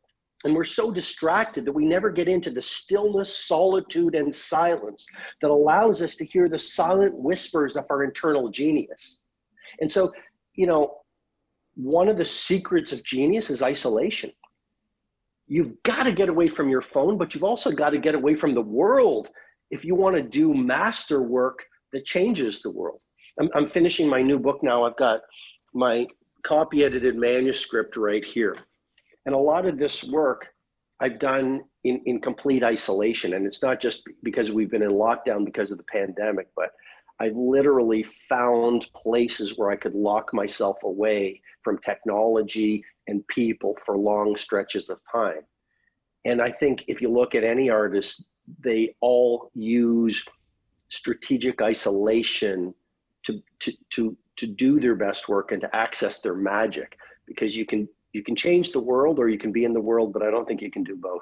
[0.44, 5.06] and we're so distracted that we never get into the stillness, solitude, and silence
[5.42, 9.24] that allows us to hear the silent whispers of our internal genius.
[9.80, 10.12] And so,
[10.56, 10.98] you know,
[11.76, 14.32] one of the secrets of genius is isolation.
[15.48, 18.36] You've got to get away from your phone, but you've also got to get away
[18.36, 19.30] from the world
[19.72, 23.00] if you want to do master work that changes the world.
[23.40, 24.84] I'm, I'm finishing my new book now.
[24.84, 25.22] I've got
[25.74, 26.06] my
[26.44, 28.58] copy edited manuscript right here.
[29.26, 30.50] And a lot of this work
[31.00, 33.34] I've done in, in complete isolation.
[33.34, 36.72] And it's not just because we've been in lockdown because of the pandemic, but
[37.20, 43.98] I literally found places where I could lock myself away from technology and people for
[43.98, 45.42] long stretches of time.
[46.26, 48.26] And I think if you look at any artist,
[48.60, 50.26] they all use
[50.90, 52.74] strategic isolation
[53.24, 57.66] to, to, to to do their best work and to access their magic because you
[57.66, 60.32] can you can change the world or you can be in the world but i
[60.32, 61.22] don't think you can do both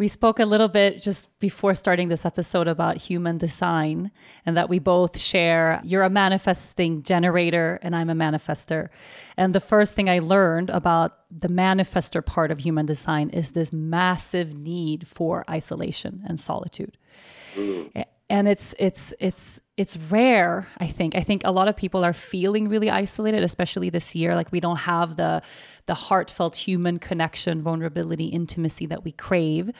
[0.00, 4.10] we spoke a little bit just before starting this episode about human design
[4.46, 8.88] and that we both share you're a manifesting generator and I'm a manifester.
[9.36, 13.74] And the first thing I learned about the manifester part of human design is this
[13.74, 16.96] massive need for isolation and solitude.
[17.54, 22.04] Mm and it's it's it's it's rare i think i think a lot of people
[22.04, 25.40] are feeling really isolated especially this year like we don't have the
[25.86, 29.70] the heartfelt human connection vulnerability intimacy that we crave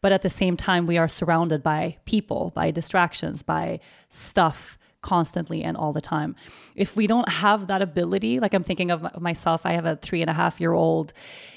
[0.00, 3.78] but at the same time we are surrounded by people by distractions by
[4.08, 6.34] stuff constantly and all the time.
[6.74, 10.20] If we don't have that ability, like I'm thinking of myself, I have a three
[10.20, 11.12] and a half year old,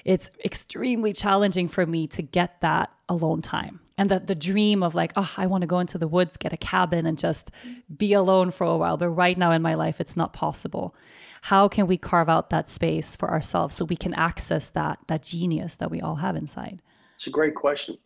[0.05, 3.79] it's extremely challenging for me to get that alone time.
[3.99, 6.53] And that the dream of like, oh, I want to go into the woods, get
[6.53, 7.51] a cabin, and just
[7.97, 8.95] be alone for a while.
[8.95, 10.95] But right now in my life, it's not possible.
[11.41, 15.23] How can we carve out that space for ourselves so we can access that that
[15.23, 16.81] genius that we all have inside?
[17.17, 17.97] It's a great question.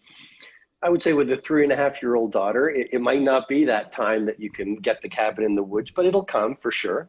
[0.82, 3.22] I would say with a three and a half year old daughter, it, it, might
[3.22, 6.26] not be that time that you can get the cabin in the woods, but it'll
[6.26, 7.08] come for sure.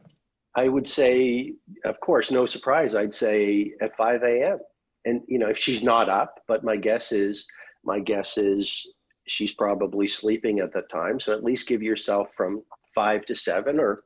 [0.55, 4.59] I would say, of course, no surprise, I'd say at 5 a.m.
[5.03, 7.47] And, you know, if she's not up, but my guess is,
[7.85, 8.87] my guess is
[9.27, 11.19] she's probably sleeping at that time.
[11.19, 12.63] So at least give yourself from
[12.93, 14.03] five to seven or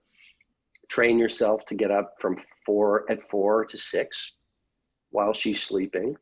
[0.90, 4.36] train yourself to get up from four at four to six
[5.12, 6.16] while she's sleeping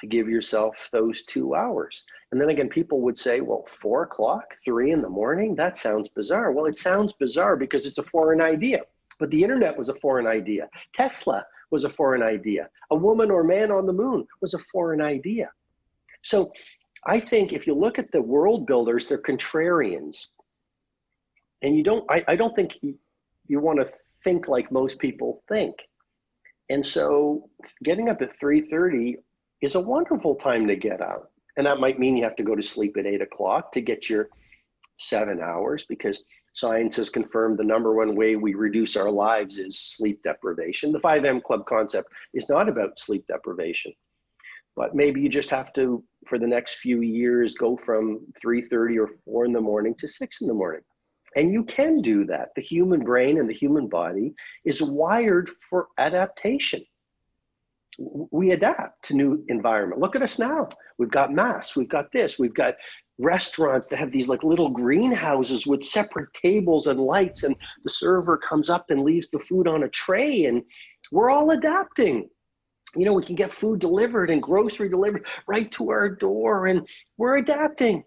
[0.00, 2.04] to give yourself those two hours.
[2.30, 6.08] And then again, people would say, well, four o'clock, three in the morning, that sounds
[6.14, 6.52] bizarre.
[6.52, 8.82] Well, it sounds bizarre because it's a foreign idea.
[9.18, 10.68] But the internet was a foreign idea.
[10.94, 12.68] Tesla was a foreign idea.
[12.90, 15.50] A woman or man on the moon was a foreign idea.
[16.22, 16.52] So
[17.06, 20.16] I think if you look at the world builders, they're contrarians.
[21.62, 22.98] And you don't, I, I don't think you,
[23.46, 23.88] you want to
[24.24, 25.76] think like most people think.
[26.70, 27.48] And so
[27.82, 29.16] getting up at 3.30
[29.62, 31.30] is a wonderful time to get out.
[31.56, 34.08] And that might mean you have to go to sleep at eight o'clock to get
[34.08, 34.28] your
[34.98, 36.22] seven hours because
[36.52, 40.92] science has confirmed the number one way we reduce our lives is sleep deprivation.
[40.92, 41.40] The 5 a.m.
[41.40, 43.92] Club concept is not about sleep deprivation,
[44.76, 49.10] but maybe you just have to, for the next few years, go from 3.30 or
[49.24, 50.82] 4 in the morning to 6 in the morning.
[51.36, 52.48] And you can do that.
[52.56, 56.82] The human brain and the human body is wired for adaptation
[57.98, 60.00] we adapt to new environment.
[60.00, 60.68] Look at us now.
[60.98, 61.76] We've got masks.
[61.76, 62.38] We've got this.
[62.38, 62.76] We've got
[63.18, 68.36] restaurants that have these like little greenhouses with separate tables and lights, and the server
[68.36, 70.62] comes up and leaves the food on a tray, and
[71.10, 72.28] we're all adapting.
[72.96, 76.88] You know, we can get food delivered and grocery delivered right to our door, and
[77.16, 78.04] we're adapting.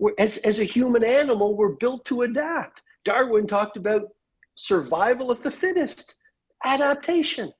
[0.00, 2.82] We're, as, as a human animal, we're built to adapt.
[3.04, 4.08] Darwin talked about
[4.54, 6.16] survival of the fittest,
[6.64, 7.52] adaptation.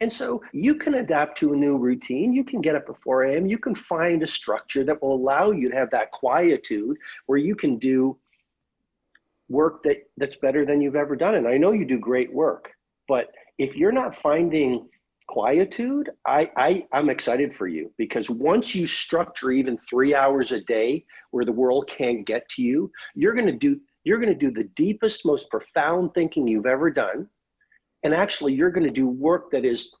[0.00, 2.32] And so you can adapt to a new routine.
[2.32, 3.46] You can get up at 4 a.m.
[3.46, 6.96] You can find a structure that will allow you to have that quietude
[7.26, 8.18] where you can do
[9.48, 11.36] work that, that's better than you've ever done.
[11.36, 12.72] And I know you do great work,
[13.06, 14.88] but if you're not finding
[15.32, 20.60] quietude, I, I, I'm excited for you because once you structure even three hours a
[20.60, 24.46] day where the world can't get to you, you're going to do you're going to
[24.46, 27.28] do the deepest, most profound thinking you've ever done
[28.02, 29.94] and actually, you're going to do work that is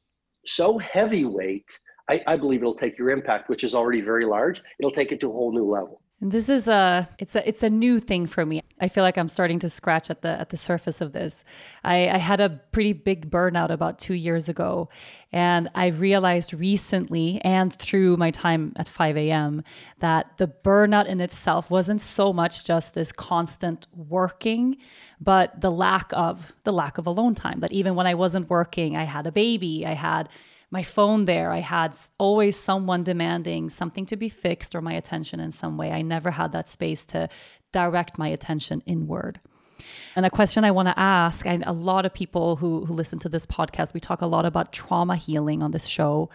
[0.46, 1.70] so heavyweight.
[2.10, 5.20] I, I believe it'll take your impact, which is already very large, it'll take it
[5.20, 6.02] to a whole new level.
[6.24, 8.62] This is a it's a it's a new thing for me.
[8.80, 11.44] I feel like I'm starting to scratch at the at the surface of this.
[11.82, 14.88] I, I had a pretty big burnout about two years ago,
[15.32, 19.64] and I realized recently and through my time at 5 a.m.
[19.98, 24.76] that the burnout in itself wasn't so much just this constant working,
[25.20, 27.58] but the lack of the lack of alone time.
[27.58, 30.28] That even when I wasn't working, I had a baby, I had
[30.72, 31.52] my phone there.
[31.52, 35.92] I had always someone demanding something to be fixed or my attention in some way.
[35.92, 37.28] I never had that space to
[37.72, 39.38] direct my attention inward.
[40.16, 43.18] And a question I want to ask, and a lot of people who, who listen
[43.18, 46.30] to this podcast, we talk a lot about trauma healing on this show,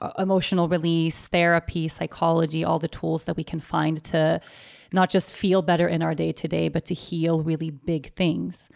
[0.00, 4.40] uh, emotional release, therapy, psychology, all the tools that we can find to
[4.94, 8.70] not just feel better in our day to day, but to heal really big things.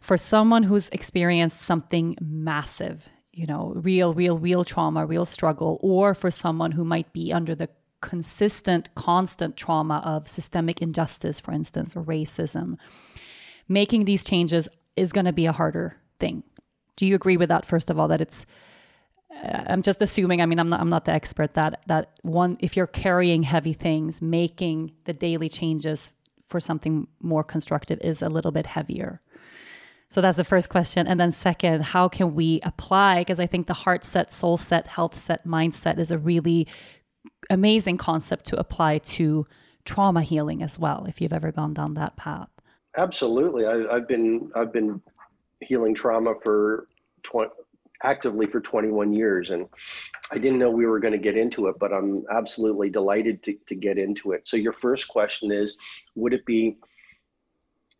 [0.00, 6.14] For someone who's experienced something massive you know, real, real, real trauma, real struggle, or
[6.14, 7.68] for someone who might be under the
[8.00, 12.76] consistent, constant trauma of systemic injustice, for instance, or racism,
[13.68, 16.42] making these changes is going to be a harder thing.
[16.96, 17.64] Do you agree with that?
[17.64, 18.44] First of all, that it's
[19.32, 20.42] uh, I'm just assuming.
[20.42, 20.80] I mean, I'm not.
[20.80, 21.54] I'm not the expert.
[21.54, 26.12] That that one, if you're carrying heavy things, making the daily changes
[26.46, 29.20] for something more constructive is a little bit heavier.
[30.10, 31.06] So that's the first question.
[31.06, 33.20] And then, second, how can we apply?
[33.20, 36.66] Because I think the heart set, soul set, health set, mindset is a really
[37.50, 39.44] amazing concept to apply to
[39.84, 42.48] trauma healing as well, if you've ever gone down that path.
[42.96, 43.66] Absolutely.
[43.66, 45.00] I, have been I've been
[45.60, 46.88] healing trauma for
[47.22, 47.50] 20,
[48.02, 49.66] actively for 21 years and
[50.30, 53.54] I didn't know we were going to get into it, but I'm absolutely delighted to,
[53.66, 54.46] to get into it.
[54.46, 55.76] So your first question is,
[56.14, 56.76] would it be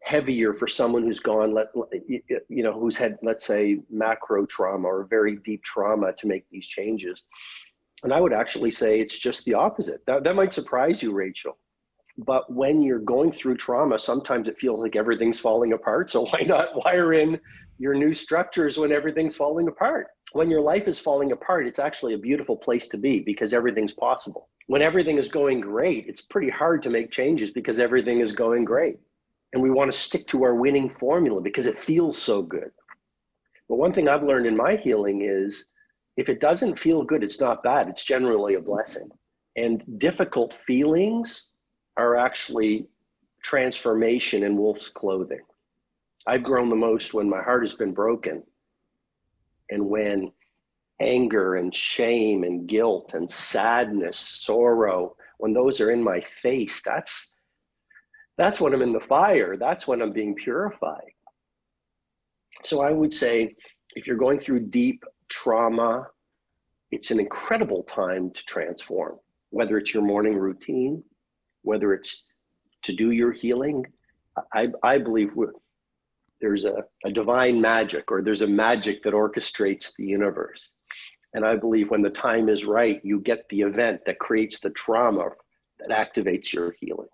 [0.03, 1.69] heavier for someone who's gone let
[2.07, 6.67] you know who's had let's say macro trauma or very deep trauma to make these
[6.67, 7.25] changes.
[8.05, 10.05] And i would actually say it's just the opposite.
[10.07, 11.59] That, that might surprise you rachel.
[12.17, 16.11] But when you're going through trauma sometimes it feels like everything's falling apart.
[16.11, 17.41] So why not wire in
[17.79, 20.09] your new structures when everything's falling apart?
[20.33, 23.93] When your life is falling apart it's actually a beautiful place to be because everything's
[23.93, 24.49] possible.
[24.69, 28.65] When everything is going great it's pretty hard to make changes because everything is going
[28.65, 29.01] great
[29.53, 32.71] and we want to stick to our winning formula because it feels so good.
[33.69, 35.71] But one thing I've learned in my healing is
[36.17, 37.89] if it doesn't feel good, it's not bad.
[37.89, 39.11] It's generally a blessing.
[39.57, 41.49] And difficult feelings
[41.97, 42.89] are actually
[43.43, 45.43] transformation in wolf's clothing.
[46.27, 48.45] I've grown the most when my heart has been broken
[49.71, 50.33] And when
[51.01, 57.37] anger and shame and guilt and sadness, sorrow, when those are in my face, that's
[58.39, 59.57] that's when I'm in the fire.
[59.57, 61.12] That's when I'm being purified.
[62.64, 63.57] So I would say
[63.97, 66.07] if you're going through deep trauma,
[66.91, 69.18] it's an incredible time to transform,
[69.51, 71.03] whether it's your morning routine,
[71.62, 72.24] whether it's
[72.82, 73.84] to do your healing.
[74.55, 75.32] I, I believe
[76.41, 80.70] there's a, a divine magic or there's a magic that orchestrates the universe.
[81.34, 84.70] And I believe when the time is right, you get the event that creates the
[84.70, 85.30] trauma
[85.80, 87.09] that activates your healing.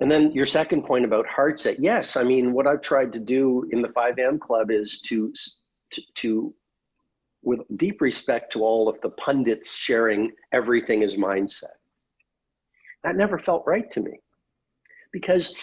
[0.00, 3.20] And then your second point about heart set, yes, I mean, what I've tried to
[3.20, 4.38] do in the 5 a.m.
[4.38, 5.32] club is to,
[5.90, 6.54] to, to,
[7.42, 11.76] with deep respect to all of the pundits sharing everything is mindset.
[13.02, 14.12] That never felt right to me
[15.12, 15.54] because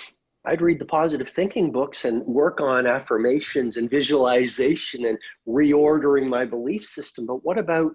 [0.45, 5.17] I'd read the positive thinking books and work on affirmations and visualization and
[5.47, 7.25] reordering my belief system.
[7.25, 7.91] But what about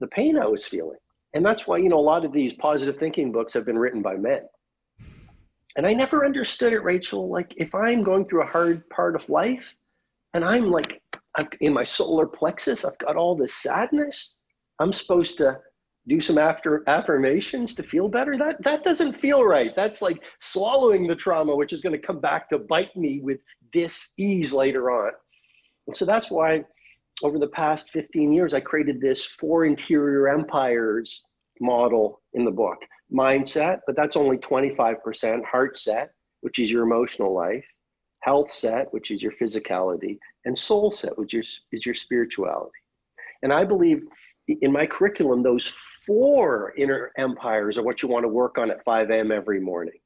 [0.00, 0.98] the pain I was feeling?
[1.34, 4.02] And that's why, you know, a lot of these positive thinking books have been written
[4.02, 4.42] by men.
[5.76, 7.28] And I never understood it, Rachel.
[7.28, 9.74] Like, if I'm going through a hard part of life
[10.34, 11.02] and I'm like
[11.36, 14.38] I'm in my solar plexus, I've got all this sadness,
[14.80, 15.60] I'm supposed to
[16.08, 18.38] do some after affirmations to feel better.
[18.38, 19.74] That that doesn't feel right.
[19.76, 23.40] That's like swallowing the trauma, which is going to come back to bite me with
[23.70, 25.12] dis-ease later on.
[25.86, 26.64] And so that's why
[27.22, 31.22] over the past 15 years, I created this four interior empires
[31.60, 32.78] model in the book
[33.12, 37.64] mindset, but that's only 25%, heart set, which is your emotional life,
[38.20, 42.72] health set, which is your physicality, and soul set, which is, is your spirituality.
[43.42, 44.02] And I believe
[44.48, 45.66] in my curriculum, those
[46.06, 49.32] four inner empires are what you want to work on at 5 a.m.
[49.32, 49.98] every morning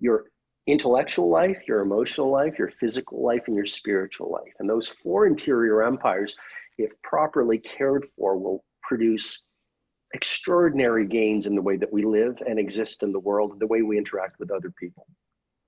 [0.00, 0.24] your
[0.66, 4.52] intellectual life, your emotional life, your physical life, and your spiritual life.
[4.58, 6.34] And those four interior empires,
[6.78, 9.42] if properly cared for, will produce
[10.14, 13.82] extraordinary gains in the way that we live and exist in the world, the way
[13.82, 15.06] we interact with other people.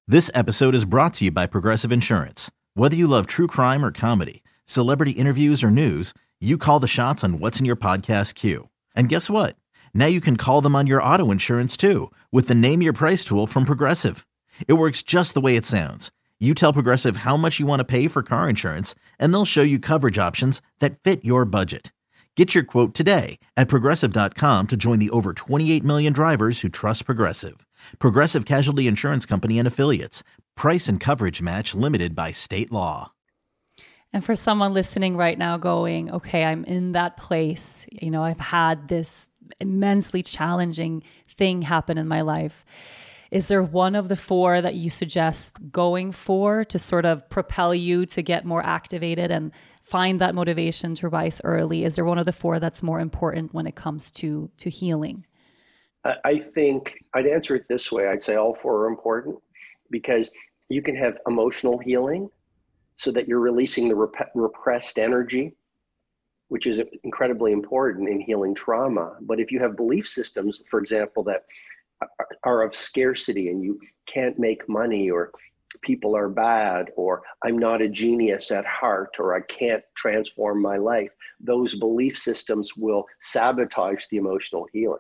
[0.07, 2.51] This episode is brought to you by Progressive Insurance.
[2.75, 7.25] Whether you love true crime or comedy, celebrity interviews or news, you call the shots
[7.25, 8.69] on what's in your podcast queue.
[8.95, 9.57] And guess what?
[9.93, 13.25] Now you can call them on your auto insurance too with the Name Your Price
[13.25, 14.27] tool from Progressive.
[14.69, 16.13] It works just the way it sounds.
[16.39, 19.63] You tell Progressive how much you want to pay for car insurance, and they'll show
[19.63, 21.93] you coverage options that fit your budget.
[22.37, 27.07] Get your quote today at progressive.com to join the over 28 million drivers who trust
[27.07, 27.67] Progressive.
[27.99, 30.23] Progressive Casualty Insurance Company and Affiliates.
[30.55, 33.13] Price and coverage match limited by state law.
[34.13, 38.41] And for someone listening right now going, okay, I'm in that place, you know, I've
[38.41, 42.67] had this immensely challenging thing happen in my life.
[43.37, 47.75] Is there one of the four that you suggest going for to sort of propel
[47.75, 51.85] you to get more activated and find that motivation to rise early?
[51.85, 55.27] Is there one of the four that's more important when it comes to to healing?
[56.03, 58.09] I think I'd answer it this way.
[58.09, 59.37] I'd say all four are important
[59.91, 60.31] because
[60.71, 62.31] you can have emotional healing
[62.95, 65.53] so that you're releasing the rep- repressed energy,
[66.49, 69.19] which is incredibly important in healing trauma.
[69.21, 71.45] But if you have belief systems, for example, that
[72.45, 75.33] are of scarcity and you can't make money or
[75.83, 80.77] people are bad or I'm not a genius at heart or I can't transform my
[80.77, 84.99] life, those belief systems will sabotage the emotional healing.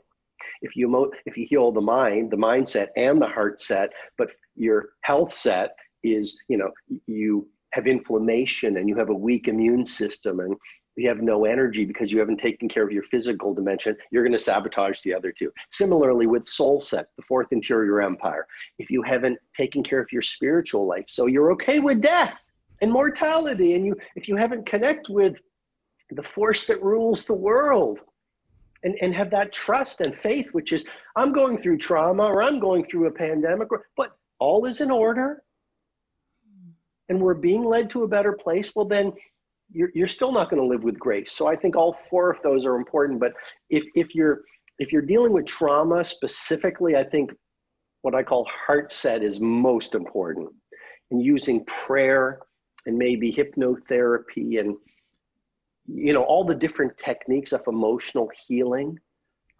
[0.62, 4.90] If you if you heal the mind, the mindset and the heart set, but your
[5.02, 6.70] health set is, you know,
[7.06, 10.56] you have inflammation and you have a weak immune system and
[10.96, 14.32] you have no energy because you haven't taken care of your physical dimension, you're going
[14.32, 15.52] to sabotage the other two.
[15.70, 18.46] Similarly, with soul set, the fourth interior empire,
[18.78, 22.38] if you haven't taken care of your spiritual life, so you're okay with death
[22.80, 25.36] and mortality, and you if you haven't connect with
[26.10, 28.00] the force that rules the world,
[28.82, 30.86] and, and have that trust and faith, which is
[31.16, 34.90] I'm going through trauma or I'm going through a pandemic, or, but all is in
[34.90, 35.42] order,
[37.08, 38.74] and we're being led to a better place.
[38.74, 39.12] Well, then
[39.72, 41.32] you're, you're still not going to live with grace.
[41.32, 43.20] So I think all four of those are important.
[43.20, 43.32] But
[43.70, 44.42] if, if you're
[44.78, 47.30] if you're dealing with trauma specifically, I think
[48.02, 50.50] what I call heart set is most important.
[51.10, 52.40] And using prayer
[52.84, 54.76] and maybe hypnotherapy and
[55.86, 58.98] you know all the different techniques of emotional healing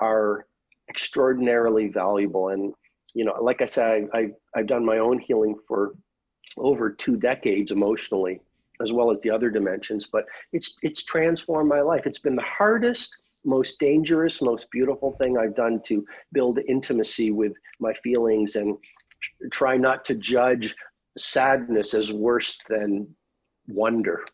[0.00, 0.46] are
[0.90, 2.48] extraordinarily valuable.
[2.48, 2.74] And
[3.14, 5.94] you know, like I said, I, I I've done my own healing for
[6.58, 8.40] over two decades emotionally
[8.82, 10.06] as well as the other dimensions.
[10.10, 12.06] But it's it's transformed my life.
[12.06, 17.52] It's been the hardest, most dangerous, most beautiful thing I've done to build intimacy with
[17.80, 18.76] my feelings and
[19.50, 20.74] try not to judge
[21.16, 23.14] sadness as worse than
[23.68, 24.24] wonder.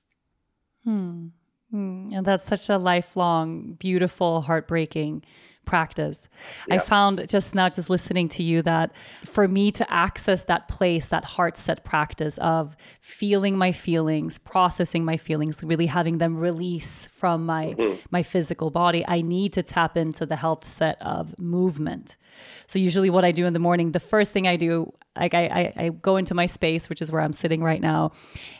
[0.84, 1.28] Hmm.
[1.72, 5.24] Mm, and that's such a lifelong, beautiful, heartbreaking
[5.64, 6.28] practice.
[6.68, 6.76] Yeah.
[6.76, 8.92] I found just now, just listening to you, that
[9.24, 15.04] for me to access that place, that heart set practice of feeling my feelings, processing
[15.04, 17.96] my feelings, really having them release from my mm-hmm.
[18.10, 22.16] my physical body, I need to tap into the health set of movement.
[22.66, 25.44] So usually, what I do in the morning, the first thing I do like I,
[25.46, 28.12] I, I, go into my space which is where i'm sitting right now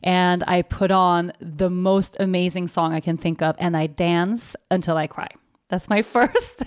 [0.03, 4.55] and i put on the most amazing song i can think of and i dance
[4.71, 5.29] until i cry
[5.73, 6.63] that's my first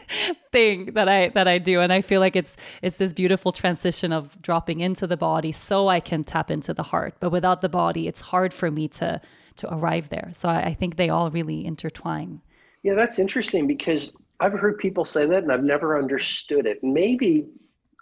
[0.51, 1.79] thing that I that I do.
[1.79, 5.87] And I feel like it's it's this beautiful transition of dropping into the body so
[5.87, 7.13] I can tap into the heart.
[7.19, 9.21] But without the body it's hard for me to
[9.57, 10.29] to arrive there.
[10.33, 12.41] So I, I think they all really intertwine.
[12.83, 16.83] Yeah that's interesting because I've heard people say that and I've never understood it.
[16.83, 17.45] Maybe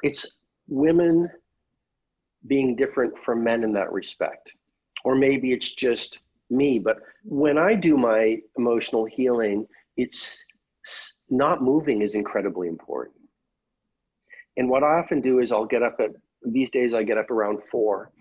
[0.01, 0.25] it's
[0.67, 1.29] women
[2.47, 4.53] being different from men in that respect.
[5.05, 6.79] Or maybe it's just me.
[6.79, 10.43] But when I do my emotional healing it's
[11.29, 13.17] not moving is incredibly important.
[14.57, 16.11] And what I often do is I'll get up at
[16.43, 18.11] these days I get up around four,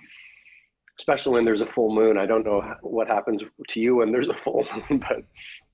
[0.98, 2.16] especially when there's a full moon.
[2.16, 5.24] I don't know what happens to you when there's a full moon, but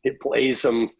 [0.04, 0.90] it plays some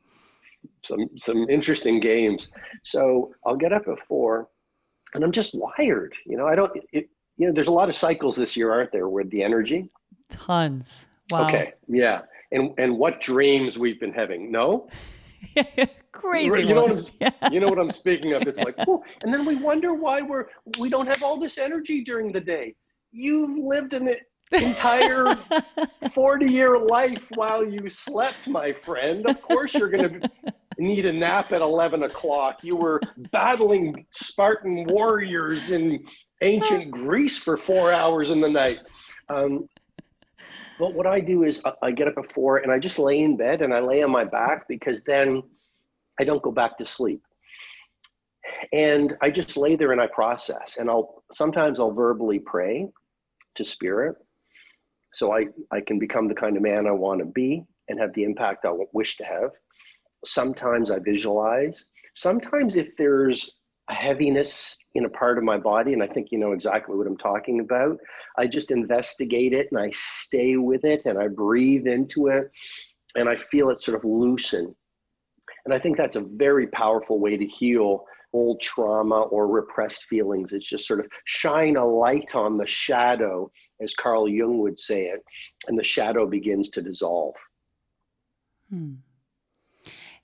[0.85, 2.51] some some interesting games.
[2.85, 4.49] So I'll get up at four,
[5.15, 6.15] and I'm just wired.
[6.27, 6.73] You know, I don't.
[6.93, 9.91] It, you know, there's a lot of cycles this year, aren't there, with the energy?
[10.29, 11.07] Tons.
[11.31, 11.47] Wow.
[11.47, 11.73] Okay.
[11.87, 12.23] Yeah.
[12.53, 14.51] And and what dreams we've been having?
[14.51, 14.89] No.
[16.13, 16.67] Crazy.
[16.67, 18.43] You know, what I'm, you know what I'm speaking of.
[18.43, 20.47] It's like, and then we wonder why we're
[20.79, 22.75] we don't have all this energy during the day.
[23.13, 24.15] You've lived an
[24.53, 25.35] entire
[26.13, 29.27] 40 year life while you slept, my friend.
[29.27, 30.31] Of course, you're going to
[30.79, 32.65] need a nap at 11 o'clock.
[32.65, 36.05] You were battling Spartan warriors in
[36.43, 38.81] ancient Greece for four hours in the night.
[39.29, 39.69] Um,
[40.79, 43.37] but what I do is I get up at four and I just lay in
[43.37, 45.43] bed and I lay on my back because then
[46.21, 47.23] I don't go back to sleep.
[48.73, 50.77] And I just lay there and I process.
[50.79, 52.89] And I'll sometimes I'll verbally pray
[53.57, 54.17] to spirit.
[55.15, 58.13] So I, I can become the kind of man I want to be and have
[58.15, 59.51] the impact I wish to have.
[60.25, 61.85] Sometimes I visualize.
[62.15, 63.58] Sometimes if there's
[63.89, 67.17] heaviness in a part of my body, and I think you know exactly what I'm
[67.17, 67.99] talking about.
[68.37, 72.51] I just investigate it and I stay with it and I breathe into it
[73.17, 74.75] and I feel it sort of loosen.
[75.65, 80.53] And I think that's a very powerful way to heal old trauma or repressed feelings.
[80.53, 85.07] It's just sort of shine a light on the shadow, as Carl Jung would say
[85.07, 85.23] it,
[85.67, 87.35] and the shadow begins to dissolve.
[88.71, 88.95] Hmm.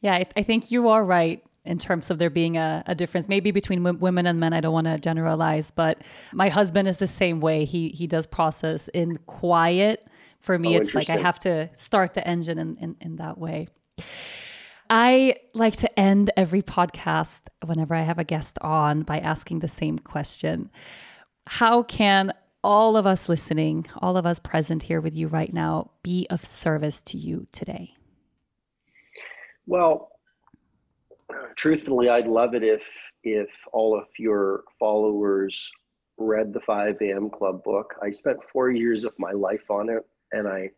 [0.00, 3.28] Yeah, I, I think you are right in terms of there being a, a difference.
[3.28, 6.02] Maybe between w- women and men i don't want to generalize but
[6.32, 7.64] my husband is the same way.
[7.64, 10.06] He he does process in quiet.
[10.40, 13.38] For me oh, it's like i have to start the engine in, in, in that
[13.38, 13.68] way.
[14.90, 19.68] I like to end every podcast whenever i have a guest on by asking the
[19.68, 20.70] same question.
[21.46, 25.90] How can all of us listening all of us present here with you right now
[26.02, 27.94] be of service to you today?
[29.66, 30.13] Well
[31.56, 32.82] truthfully, I'd love it if
[33.22, 35.70] if all of your followers
[36.16, 37.30] read the 5 a.m.
[37.30, 37.94] Club book.
[38.02, 40.70] I spent four years of my life on it, and I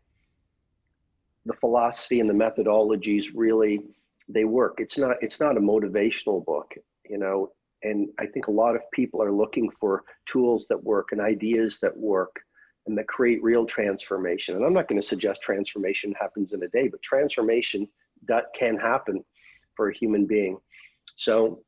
[1.45, 3.81] the philosophy and the methodologies really
[4.27, 4.79] they work.
[4.79, 6.73] It's not it's not a motivational book,
[7.09, 7.51] you know.
[7.83, 11.79] And I think a lot of people are looking for tools that work and ideas
[11.81, 12.41] that work
[12.87, 14.55] and that create real transformation.
[14.55, 17.87] And I'm not going to suggest transformation happens in a day, but transformation
[18.27, 19.23] that can happen
[19.77, 20.57] for a human being.
[21.15, 21.63] So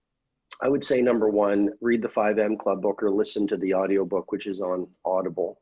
[0.62, 2.58] I would say number one, read the 5 a.m.
[2.58, 5.60] Club book or listen to the audiobook, which is on Audible,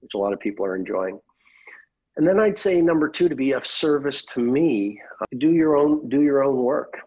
[0.00, 1.18] which a lot of people are enjoying.
[2.16, 5.76] And then I'd say number two, to be of service to me, uh, do your
[5.76, 7.00] own do your own work.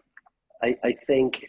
[0.62, 1.46] I, I think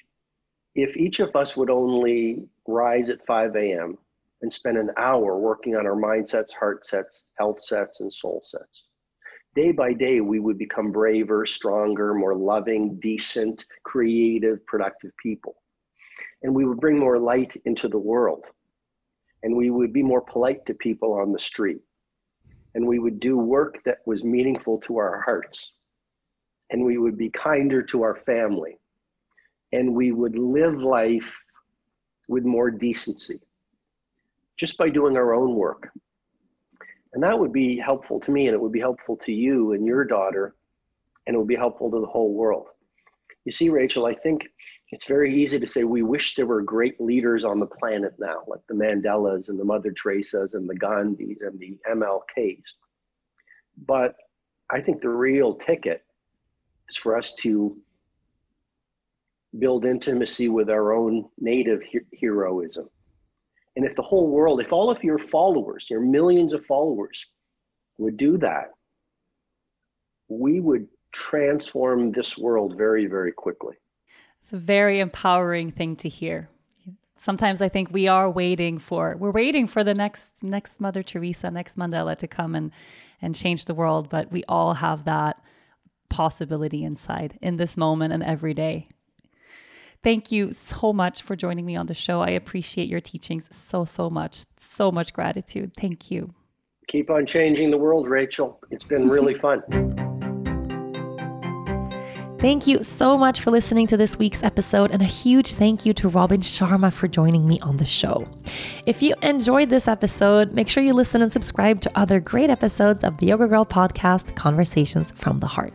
[0.76, 3.98] if each of us would only rise at 5 a.m.
[4.42, 8.88] and spend an hour working on our mindsets, heart sets, health sets, and soul sets,
[9.56, 15.56] day by day, we would become braver, stronger, more loving, decent, creative, productive people.
[16.44, 18.46] And we would bring more light into the world.
[19.44, 21.82] And we would be more polite to people on the street.
[22.74, 25.72] And we would do work that was meaningful to our hearts.
[26.72, 28.78] And we would be kinder to our family.
[29.72, 31.32] And we would live life
[32.28, 33.40] with more decency
[34.58, 35.92] just by doing our own work
[37.16, 39.86] and that would be helpful to me, and it would be helpful to you and
[39.86, 40.54] your daughter,
[41.26, 42.68] and it would be helpful to the whole world.
[43.46, 44.50] You see, Rachel, I think
[44.92, 48.44] it's very easy to say we wish there were great leaders on the planet now,
[48.48, 52.64] like the Mandelas and the Mother Teresa's and the Gandhis and the MLKs.
[53.86, 54.16] But
[54.70, 56.04] I think the real ticket
[56.90, 57.78] is for us to
[59.58, 62.90] build intimacy with our own native he- heroism.
[63.76, 67.26] And if the whole world, if all of your followers, your millions of followers,
[67.98, 68.72] would do that,
[70.28, 73.76] we would transform this world very, very quickly.
[74.40, 76.50] It's a very empowering thing to hear.
[77.18, 81.50] Sometimes I think we are waiting for we're waiting for the next next Mother Teresa,
[81.50, 82.72] next Mandela to come and
[83.22, 85.42] and change the world, but we all have that
[86.10, 88.90] possibility inside in this moment and every day.
[90.06, 92.22] Thank you so much for joining me on the show.
[92.22, 94.46] I appreciate your teachings so, so much.
[94.56, 95.72] So much gratitude.
[95.76, 96.32] Thank you.
[96.88, 98.60] Keep on changing the world, Rachel.
[98.70, 99.64] It's been really fun.
[102.46, 105.94] Thank you so much for listening to this week's episode, and a huge thank you
[105.94, 108.28] to Robin Sharma for joining me on the show.
[108.86, 113.04] If you enjoyed this episode, make sure you listen and subscribe to other great episodes
[113.04, 115.74] of the Yoga Girl podcast, Conversations from the Heart.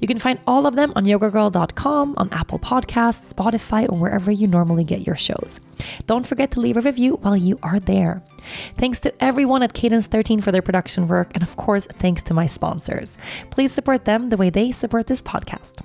[0.00, 4.48] You can find all of them on yogagirl.com, on Apple Podcasts, Spotify, or wherever you
[4.48, 5.60] normally get your shows.
[6.06, 8.20] Don't forget to leave a review while you are there.
[8.76, 12.34] Thanks to everyone at Cadence 13 for their production work, and of course, thanks to
[12.34, 13.16] my sponsors.
[13.50, 15.84] Please support them the way they support this podcast.